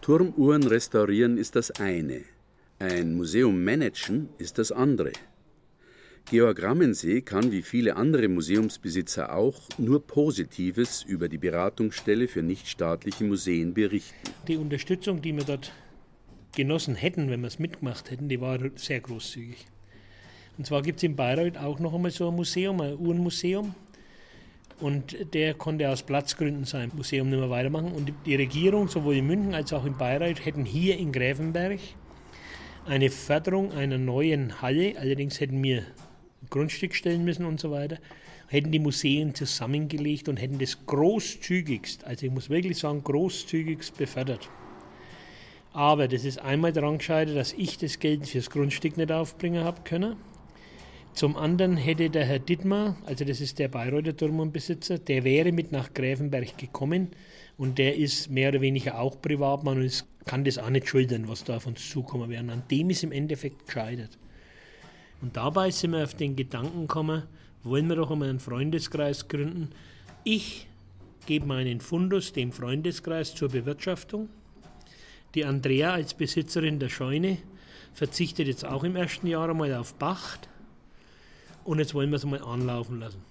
Turmuhren 0.00 0.64
restaurieren 0.64 1.38
ist 1.38 1.56
das 1.56 1.70
eine, 1.72 2.22
ein 2.78 3.14
Museum 3.14 3.62
managen 3.62 4.28
ist 4.38 4.58
das 4.58 4.72
andere. 4.72 5.12
Georg 6.30 6.62
Rammensee 6.62 7.22
kann 7.22 7.50
wie 7.50 7.62
viele 7.62 7.96
andere 7.96 8.28
Museumsbesitzer 8.28 9.34
auch 9.34 9.68
nur 9.78 10.06
Positives 10.06 11.02
über 11.02 11.28
die 11.28 11.38
Beratungsstelle 11.38 12.28
für 12.28 12.42
nichtstaatliche 12.42 13.24
Museen 13.24 13.74
berichten. 13.74 14.16
Die 14.46 14.56
Unterstützung, 14.56 15.22
die 15.22 15.34
wir 15.34 15.44
dort 15.44 15.72
genossen 16.54 16.94
hätten, 16.94 17.30
wenn 17.30 17.40
wir 17.40 17.48
es 17.48 17.58
mitgemacht 17.58 18.10
hätten, 18.10 18.28
die 18.28 18.40
war 18.40 18.58
sehr 18.76 19.00
großzügig. 19.00 19.66
Und 20.60 20.66
zwar 20.66 20.82
gibt 20.82 20.98
es 20.98 21.04
in 21.04 21.16
Bayreuth 21.16 21.56
auch 21.56 21.78
noch 21.78 21.94
einmal 21.94 22.10
so 22.10 22.28
ein 22.28 22.36
Museum, 22.36 22.82
ein 22.82 22.98
Uhrenmuseum. 22.98 23.74
Und 24.78 25.16
der 25.32 25.54
konnte 25.54 25.88
aus 25.88 26.02
Platzgründen 26.02 26.66
sein 26.66 26.92
Museum 26.94 27.30
nicht 27.30 27.38
mehr 27.38 27.48
weitermachen. 27.48 27.92
Und 27.92 28.12
die 28.26 28.34
Regierung, 28.34 28.86
sowohl 28.86 29.16
in 29.16 29.26
München 29.26 29.54
als 29.54 29.72
auch 29.72 29.86
in 29.86 29.96
Bayreuth, 29.96 30.44
hätten 30.44 30.66
hier 30.66 30.98
in 30.98 31.12
Gräfenberg 31.12 31.80
eine 32.84 33.08
Förderung 33.08 33.72
einer 33.72 33.96
neuen 33.96 34.60
Halle, 34.60 34.98
allerdings 34.98 35.40
hätten 35.40 35.62
wir 35.62 35.84
Grundstück 36.50 36.94
stellen 36.94 37.24
müssen 37.24 37.46
und 37.46 37.58
so 37.58 37.70
weiter, 37.70 37.96
hätten 38.48 38.70
die 38.70 38.80
Museen 38.80 39.34
zusammengelegt 39.34 40.28
und 40.28 40.36
hätten 40.36 40.58
das 40.58 40.84
großzügigst, 40.84 42.04
also 42.04 42.26
ich 42.26 42.32
muss 42.32 42.50
wirklich 42.50 42.76
sagen, 42.76 43.02
großzügigst 43.02 43.96
befördert. 43.96 44.50
Aber 45.72 46.06
das 46.06 46.26
ist 46.26 46.38
einmal 46.38 46.74
daran 46.74 46.98
gescheitert, 46.98 47.38
dass 47.38 47.54
ich 47.54 47.78
das 47.78 47.98
Geld 47.98 48.28
fürs 48.28 48.50
Grundstück 48.50 48.98
nicht 48.98 49.10
aufbringen 49.10 49.64
habe 49.64 49.80
können. 49.84 50.16
Zum 51.14 51.36
anderen 51.36 51.76
hätte 51.76 52.08
der 52.08 52.24
Herr 52.24 52.38
Dittmar, 52.38 52.96
also 53.04 53.24
das 53.24 53.40
ist 53.40 53.58
der 53.58 53.68
Bayreuther 53.68 54.16
Turmbesitzer, 54.16 54.98
der 54.98 55.24
wäre 55.24 55.52
mit 55.52 55.72
nach 55.72 55.92
Gräfenberg 55.92 56.56
gekommen 56.56 57.08
und 57.58 57.78
der 57.78 57.96
ist 57.96 58.30
mehr 58.30 58.50
oder 58.50 58.60
weniger 58.60 58.98
auch 58.98 59.20
Privatmann 59.20 59.80
und 59.80 60.04
kann 60.24 60.44
das 60.44 60.58
auch 60.58 60.70
nicht 60.70 60.88
schultern, 60.88 61.28
was 61.28 61.44
da 61.44 61.56
auf 61.56 61.66
uns 61.66 61.90
zukommen 61.90 62.30
wäre. 62.30 62.50
An 62.50 62.62
dem 62.70 62.90
ist 62.90 63.02
im 63.02 63.12
Endeffekt 63.12 63.66
gescheitert. 63.66 64.16
Und 65.20 65.36
dabei 65.36 65.70
sind 65.70 65.90
wir 65.90 66.04
auf 66.04 66.14
den 66.14 66.36
Gedanken 66.36 66.82
gekommen, 66.82 67.24
wollen 67.64 67.88
wir 67.88 67.96
doch 67.96 68.10
einmal 68.10 68.30
einen 68.30 68.40
Freundeskreis 68.40 69.28
gründen. 69.28 69.70
Ich 70.24 70.68
gebe 71.26 71.46
meinen 71.46 71.80
Fundus 71.80 72.32
dem 72.32 72.52
Freundeskreis 72.52 73.34
zur 73.34 73.50
Bewirtschaftung. 73.50 74.30
Die 75.34 75.44
Andrea 75.44 75.92
als 75.92 76.14
Besitzerin 76.14 76.78
der 76.78 76.88
Scheune 76.88 77.38
verzichtet 77.92 78.46
jetzt 78.46 78.64
auch 78.64 78.84
im 78.84 78.96
ersten 78.96 79.26
Jahr 79.26 79.50
einmal 79.50 79.74
auf 79.74 79.98
Pacht. 79.98 80.48
Und 81.64 81.78
jetzt 81.78 81.94
wollen 81.94 82.10
wir 82.10 82.16
es 82.16 82.24
einmal 82.24 82.42
anlaufen 82.42 83.00
lassen. 83.00 83.22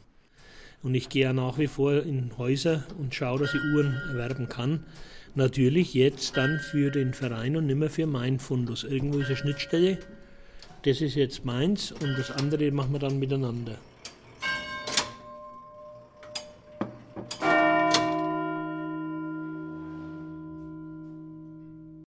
Und 0.82 0.96
ich 0.96 1.10
gehe 1.10 1.24
ja 1.24 1.34
nach 1.34 1.58
wie 1.58 1.68
vor 1.68 2.04
in 2.04 2.38
Häuser 2.38 2.84
und 2.98 3.14
schaue, 3.14 3.40
dass 3.40 3.54
ich 3.54 3.62
Uhren 3.74 3.96
erwerben 4.10 4.48
kann. 4.48 4.86
Natürlich 5.36 5.94
jetzt 5.94 6.38
dann 6.38 6.60
für 6.60 6.90
den 6.90 7.14
Verein 7.14 7.56
und 7.58 7.68
nicht 7.68 7.78
mehr 7.78 7.90
für 7.90 8.08
meinen 8.08 8.40
Fundus. 8.40 8.84
Irgendwo 8.84 9.20
ist 9.20 9.28
eine 9.28 9.38
Schnittstelle 9.38 10.00
das 10.84 11.02
ist 11.02 11.16
jetzt 11.16 11.44
meins 11.44 11.92
und 11.92 12.18
das 12.18 12.32
andere 12.32 12.72
machen 12.72 12.94
wir 12.94 13.00
dann 13.00 13.20
miteinander. 13.20 13.76